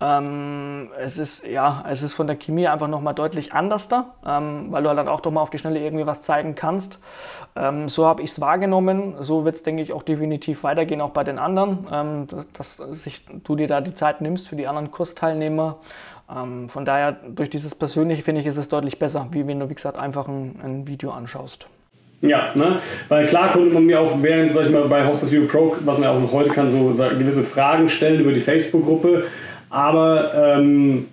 Ähm, 0.00 0.88
es 0.98 1.18
ist, 1.18 1.46
ja, 1.46 1.84
es 1.88 2.02
ist 2.02 2.14
von 2.14 2.26
der 2.26 2.36
Chemie 2.36 2.66
einfach 2.66 2.88
nochmal 2.88 3.14
deutlich 3.14 3.52
anders 3.52 3.88
da 3.88 4.12
ähm, 4.26 4.66
weil 4.70 4.82
du 4.82 4.88
halt 4.88 4.98
dann 4.98 5.08
auch 5.08 5.20
doch 5.20 5.30
mal 5.30 5.40
auf 5.40 5.50
die 5.50 5.58
Schnelle 5.58 5.80
irgendwie 5.80 6.06
was 6.06 6.20
zeigen 6.20 6.54
kannst. 6.54 6.98
Ähm, 7.56 7.88
so 7.88 8.06
habe 8.06 8.22
ich 8.22 8.30
es 8.30 8.40
wahrgenommen. 8.40 9.14
So 9.20 9.44
wird 9.44 9.56
es, 9.56 9.62
denke 9.62 9.82
ich, 9.82 9.92
auch 9.92 10.02
definitiv 10.02 10.64
weitergehen, 10.64 11.00
auch 11.00 11.10
bei 11.10 11.24
den 11.24 11.38
anderen, 11.38 11.86
ähm, 11.92 12.26
dass, 12.28 12.76
dass 12.76 13.02
sich, 13.02 13.24
du 13.44 13.56
dir 13.56 13.66
da 13.66 13.80
die 13.80 13.94
Zeit 13.94 14.20
nimmst 14.20 14.48
für 14.48 14.56
die 14.56 14.66
anderen 14.66 14.90
Kursteilnehmer. 14.90 15.78
Ähm, 16.34 16.68
von 16.68 16.84
daher, 16.84 17.12
durch 17.12 17.50
dieses 17.50 17.74
Persönliche, 17.74 18.22
finde 18.22 18.40
ich, 18.40 18.46
ist 18.46 18.56
es 18.56 18.68
deutlich 18.68 18.98
besser, 18.98 19.28
wie 19.32 19.46
wenn 19.46 19.60
du, 19.60 19.68
wie 19.68 19.74
gesagt, 19.74 19.98
einfach 19.98 20.28
ein, 20.28 20.56
ein 20.62 20.86
Video 20.86 21.10
anschaust. 21.10 21.66
Ja, 22.20 22.52
ne? 22.54 22.80
weil 23.08 23.26
klar 23.26 23.50
konnte 23.50 23.74
man 23.74 23.84
mir 23.84 23.98
auch 23.98 24.12
während, 24.22 24.54
sag 24.54 24.66
ich 24.66 24.70
mal, 24.70 24.86
bei 24.86 25.04
Hochzeitsvideo 25.04 25.48
Pro, 25.48 25.76
was 25.80 25.98
man 25.98 26.08
auch 26.08 26.32
heute 26.32 26.50
kann, 26.50 26.70
so 26.70 26.94
gewisse 26.94 27.42
Fragen 27.42 27.88
stellen 27.88 28.20
über 28.20 28.32
die 28.32 28.40
Facebook-Gruppe. 28.40 29.24
Aber 29.72 30.34
ähm, 30.34 31.06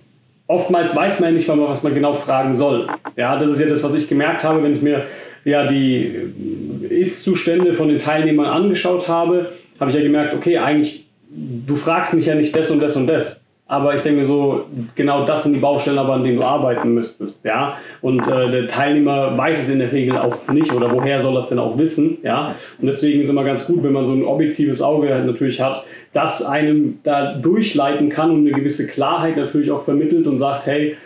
oftmals 0.46 0.94
weiß 0.94 1.18
man 1.18 1.30
ja 1.30 1.34
nicht 1.34 1.48
was 1.48 1.82
man 1.82 1.94
genau 1.94 2.14
fragen 2.16 2.54
soll. 2.54 2.88
Ja, 3.16 3.38
das 3.38 3.52
ist 3.52 3.60
ja 3.60 3.66
das, 3.66 3.82
was 3.82 3.94
ich 3.94 4.06
gemerkt 4.06 4.44
habe, 4.44 4.62
wenn 4.62 4.76
ich 4.76 4.82
mir 4.82 5.06
ja 5.44 5.66
die 5.66 6.86
Ist-Zustände 6.90 7.72
von 7.74 7.88
den 7.88 7.98
Teilnehmern 7.98 8.46
angeschaut 8.46 9.08
habe, 9.08 9.52
habe 9.80 9.90
ich 9.90 9.96
ja 9.96 10.02
gemerkt, 10.02 10.34
okay, 10.34 10.58
eigentlich, 10.58 11.06
du 11.30 11.74
fragst 11.76 12.12
mich 12.12 12.26
ja 12.26 12.34
nicht 12.34 12.54
das 12.54 12.70
und 12.70 12.80
das 12.80 12.96
und 12.96 13.06
das. 13.06 13.42
Aber 13.66 13.94
ich 13.94 14.02
denke 14.02 14.22
mir 14.22 14.26
so, 14.26 14.64
genau 14.96 15.24
das 15.24 15.44
sind 15.44 15.52
die 15.52 15.60
Baustellen, 15.60 15.98
aber 15.98 16.14
an 16.14 16.24
denen 16.24 16.40
du 16.40 16.44
arbeiten 16.44 16.92
müsstest, 16.92 17.44
ja. 17.44 17.78
Und 18.00 18.26
äh, 18.26 18.50
der 18.50 18.66
Teilnehmer 18.66 19.38
weiß 19.38 19.62
es 19.62 19.68
in 19.68 19.78
der 19.78 19.92
Regel 19.92 20.18
auch 20.18 20.48
nicht 20.48 20.72
oder 20.74 20.92
woher 20.92 21.22
soll 21.22 21.34
das 21.34 21.48
denn 21.48 21.60
auch 21.60 21.78
wissen, 21.78 22.18
ja. 22.24 22.56
Und 22.80 22.88
deswegen 22.88 23.22
ist 23.22 23.30
immer 23.30 23.44
ganz 23.44 23.64
gut, 23.66 23.84
wenn 23.84 23.92
man 23.92 24.06
so 24.06 24.12
ein 24.12 24.24
objektives 24.24 24.82
Auge 24.82 25.14
halt 25.14 25.24
natürlich 25.24 25.60
hat, 25.60 25.84
das 26.12 26.42
einem 26.42 26.98
da 27.04 27.34
durchleiten 27.34 28.08
kann 28.08 28.30
und 28.30 28.40
eine 28.40 28.52
gewisse 28.52 28.86
Klarheit 28.86 29.36
natürlich 29.36 29.70
auch 29.70 29.84
vermittelt 29.84 30.26
und 30.26 30.38
sagt, 30.38 30.66
hey, 30.66 30.96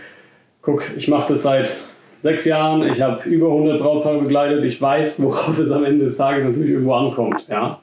guck, 0.62 0.84
ich 0.96 1.08
mache 1.08 1.32
das 1.32 1.42
seit 1.42 1.76
sechs 2.24 2.46
Jahren, 2.46 2.82
ich 2.90 3.02
habe 3.02 3.28
über 3.28 3.48
100 3.48 3.78
Brautpaare 3.80 4.18
begleitet, 4.18 4.64
ich 4.64 4.80
weiß, 4.80 5.22
worauf 5.22 5.58
es 5.58 5.70
am 5.70 5.84
Ende 5.84 6.06
des 6.06 6.16
Tages 6.16 6.44
natürlich 6.44 6.70
irgendwo 6.70 6.94
ankommt, 6.94 7.44
ja. 7.48 7.80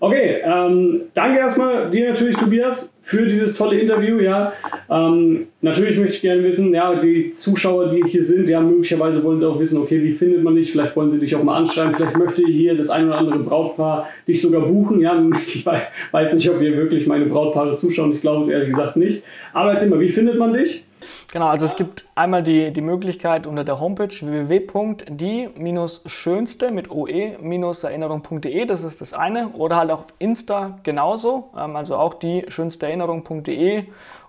Okay, 0.00 0.42
ähm, 0.44 1.02
danke 1.14 1.38
erstmal 1.38 1.90
dir 1.90 2.10
natürlich, 2.10 2.36
Tobias, 2.36 2.92
für 3.04 3.26
dieses 3.26 3.54
tolle 3.54 3.78
Interview. 3.78 4.18
Ja, 4.18 4.52
ähm, 4.90 5.46
natürlich 5.60 5.98
möchte 5.98 6.14
ich 6.14 6.20
gerne 6.22 6.42
wissen, 6.42 6.74
ja, 6.74 6.94
die 6.94 7.32
Zuschauer, 7.32 7.90
die 7.90 8.02
hier 8.06 8.24
sind, 8.24 8.48
ja, 8.48 8.60
möglicherweise 8.60 9.22
wollen 9.22 9.40
sie 9.40 9.48
auch 9.48 9.58
wissen, 9.58 9.78
okay, 9.78 10.02
wie 10.02 10.12
findet 10.12 10.42
man 10.42 10.56
dich? 10.56 10.72
Vielleicht 10.72 10.96
wollen 10.96 11.10
sie 11.10 11.18
dich 11.18 11.34
auch 11.36 11.42
mal 11.42 11.56
anschreiben. 11.56 11.94
Vielleicht 11.94 12.16
möchte 12.16 12.42
hier 12.46 12.74
das 12.74 12.88
ein 12.90 13.06
oder 13.06 13.18
andere 13.18 13.38
Brautpaar 13.38 14.08
dich 14.26 14.40
sogar 14.40 14.62
buchen. 14.62 15.00
Ja, 15.00 15.22
ich 15.46 15.66
weiß 15.66 16.32
nicht, 16.34 16.50
ob 16.50 16.60
ihr 16.62 16.76
wirklich 16.76 17.06
meine 17.06 17.26
Brautpaare 17.26 17.76
zuschauen. 17.76 18.12
Ich 18.12 18.20
glaube 18.20 18.42
es 18.42 18.48
ehrlich 18.48 18.70
gesagt 18.70 18.96
nicht. 18.96 19.22
Aber 19.52 19.72
erzähl 19.72 19.88
mal, 19.88 20.00
wie 20.00 20.08
findet 20.08 20.38
man 20.38 20.54
dich? 20.54 20.84
Genau, 21.32 21.46
also 21.48 21.66
es 21.66 21.74
gibt 21.76 22.06
einmal 22.14 22.42
die, 22.42 22.72
die 22.72 22.80
Möglichkeit 22.80 23.46
unter 23.46 23.64
der 23.64 23.78
Homepage 23.80 24.08
www.die-schönste 24.08 26.70
mit 26.70 26.90
oe-erinnerung.de, 26.90 28.64
das 28.66 28.84
ist 28.84 29.00
das 29.00 29.14
eine, 29.14 29.48
oder 29.50 29.76
halt 29.76 29.90
auf 29.90 30.04
Insta 30.18 30.78
genauso, 30.82 31.50
ähm, 31.56 31.76
also 31.76 31.96
auch 31.96 32.14
die 32.14 32.44
schönste 32.48 32.86
Erinnerung.de 32.86 33.84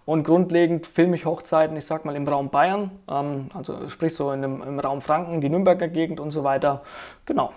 und 0.06 0.24
grundlegend 0.24 0.88
filme 0.88 1.16
ich 1.16 1.26
Hochzeiten, 1.26 1.76
ich 1.78 1.86
sag 1.86 2.06
mal 2.06 2.16
im 2.16 2.28
Raum 2.28 2.50
Bayern, 2.50 2.92
ähm, 3.10 3.50
also 3.54 3.90
sprich 3.90 4.16
so 4.16 4.32
in 4.32 4.42
dem, 4.42 4.62
im 4.62 4.80
Raum 4.80 5.02
Franken, 5.02 5.42
die 5.42 5.50
Nürnberger 5.50 5.88
Gegend 5.88 6.20
und 6.20 6.32
so 6.32 6.44
weiter. 6.44 6.84
Genau. 7.26 7.52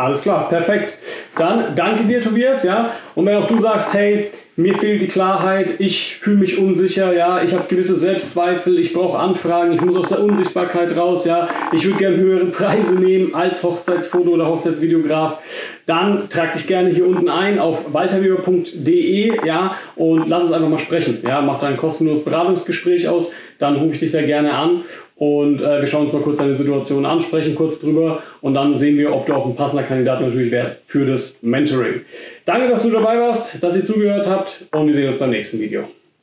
Alles 0.00 0.22
klar, 0.22 0.48
perfekt. 0.48 0.96
Dann 1.36 1.76
danke 1.76 2.04
dir, 2.04 2.22
Tobias, 2.22 2.62
ja. 2.62 2.92
Und 3.14 3.26
wenn 3.26 3.36
auch 3.36 3.46
du 3.46 3.58
sagst, 3.58 3.92
hey, 3.92 4.30
mir 4.56 4.74
fehlt 4.78 5.02
die 5.02 5.08
Klarheit, 5.08 5.74
ich 5.78 6.16
fühle 6.16 6.38
mich 6.38 6.56
unsicher, 6.56 7.14
ja, 7.14 7.42
ich 7.42 7.52
habe 7.52 7.68
gewisse 7.68 7.96
Selbstzweifel, 7.96 8.78
ich 8.78 8.94
brauche 8.94 9.18
Anfragen, 9.18 9.72
ich 9.74 9.80
muss 9.82 9.96
aus 9.96 10.08
der 10.08 10.22
Unsichtbarkeit 10.22 10.96
raus, 10.96 11.26
ja, 11.26 11.48
ich 11.72 11.84
würde 11.84 11.98
gerne 11.98 12.16
höhere 12.16 12.46
Preise 12.46 12.94
nehmen 12.94 13.34
als 13.34 13.62
Hochzeitsfoto 13.62 14.30
oder 14.30 14.46
Hochzeitsvideograf, 14.46 15.38
dann 15.84 16.30
trag 16.30 16.54
dich 16.54 16.66
gerne 16.66 16.88
hier 16.88 17.06
unten 17.06 17.28
ein 17.28 17.58
auf 17.58 17.92
walterweber.de, 17.92 19.46
ja, 19.46 19.76
und 19.96 20.28
lass 20.28 20.44
uns 20.44 20.52
einfach 20.52 20.68
mal 20.68 20.78
sprechen, 20.78 21.18
ja, 21.26 21.42
mach 21.42 21.60
da 21.60 21.66
ein 21.66 21.76
kostenloses 21.76 22.24
Beratungsgespräch 22.24 23.06
aus, 23.06 23.32
dann 23.58 23.76
rufe 23.76 23.94
ich 23.94 24.00
dich 24.00 24.12
da 24.12 24.22
gerne 24.22 24.54
an 24.54 24.84
und 25.20 25.60
äh, 25.60 25.80
wir 25.80 25.86
schauen 25.86 26.06
uns 26.06 26.14
mal 26.14 26.22
kurz 26.22 26.38
deine 26.38 26.56
Situation 26.56 27.04
an, 27.04 27.20
sprechen 27.20 27.54
kurz 27.54 27.78
drüber 27.78 28.22
und 28.40 28.54
dann 28.54 28.78
sehen 28.78 28.96
wir, 28.96 29.14
ob 29.14 29.26
du 29.26 29.34
auch 29.34 29.44
ein 29.44 29.54
passender 29.54 29.82
Kandidat 29.82 30.22
natürlich 30.22 30.50
wärst 30.50 30.80
für 30.86 31.04
das 31.04 31.38
Mentoring. 31.42 32.00
Danke, 32.46 32.68
dass 32.68 32.84
du 32.84 32.90
dabei 32.90 33.20
warst, 33.20 33.62
dass 33.62 33.76
ihr 33.76 33.84
zugehört 33.84 34.26
habt 34.26 34.64
und 34.72 34.86
wir 34.86 34.94
sehen 34.94 35.08
uns 35.10 35.18
beim 35.18 35.28
nächsten 35.28 35.60
Video. 35.60 35.84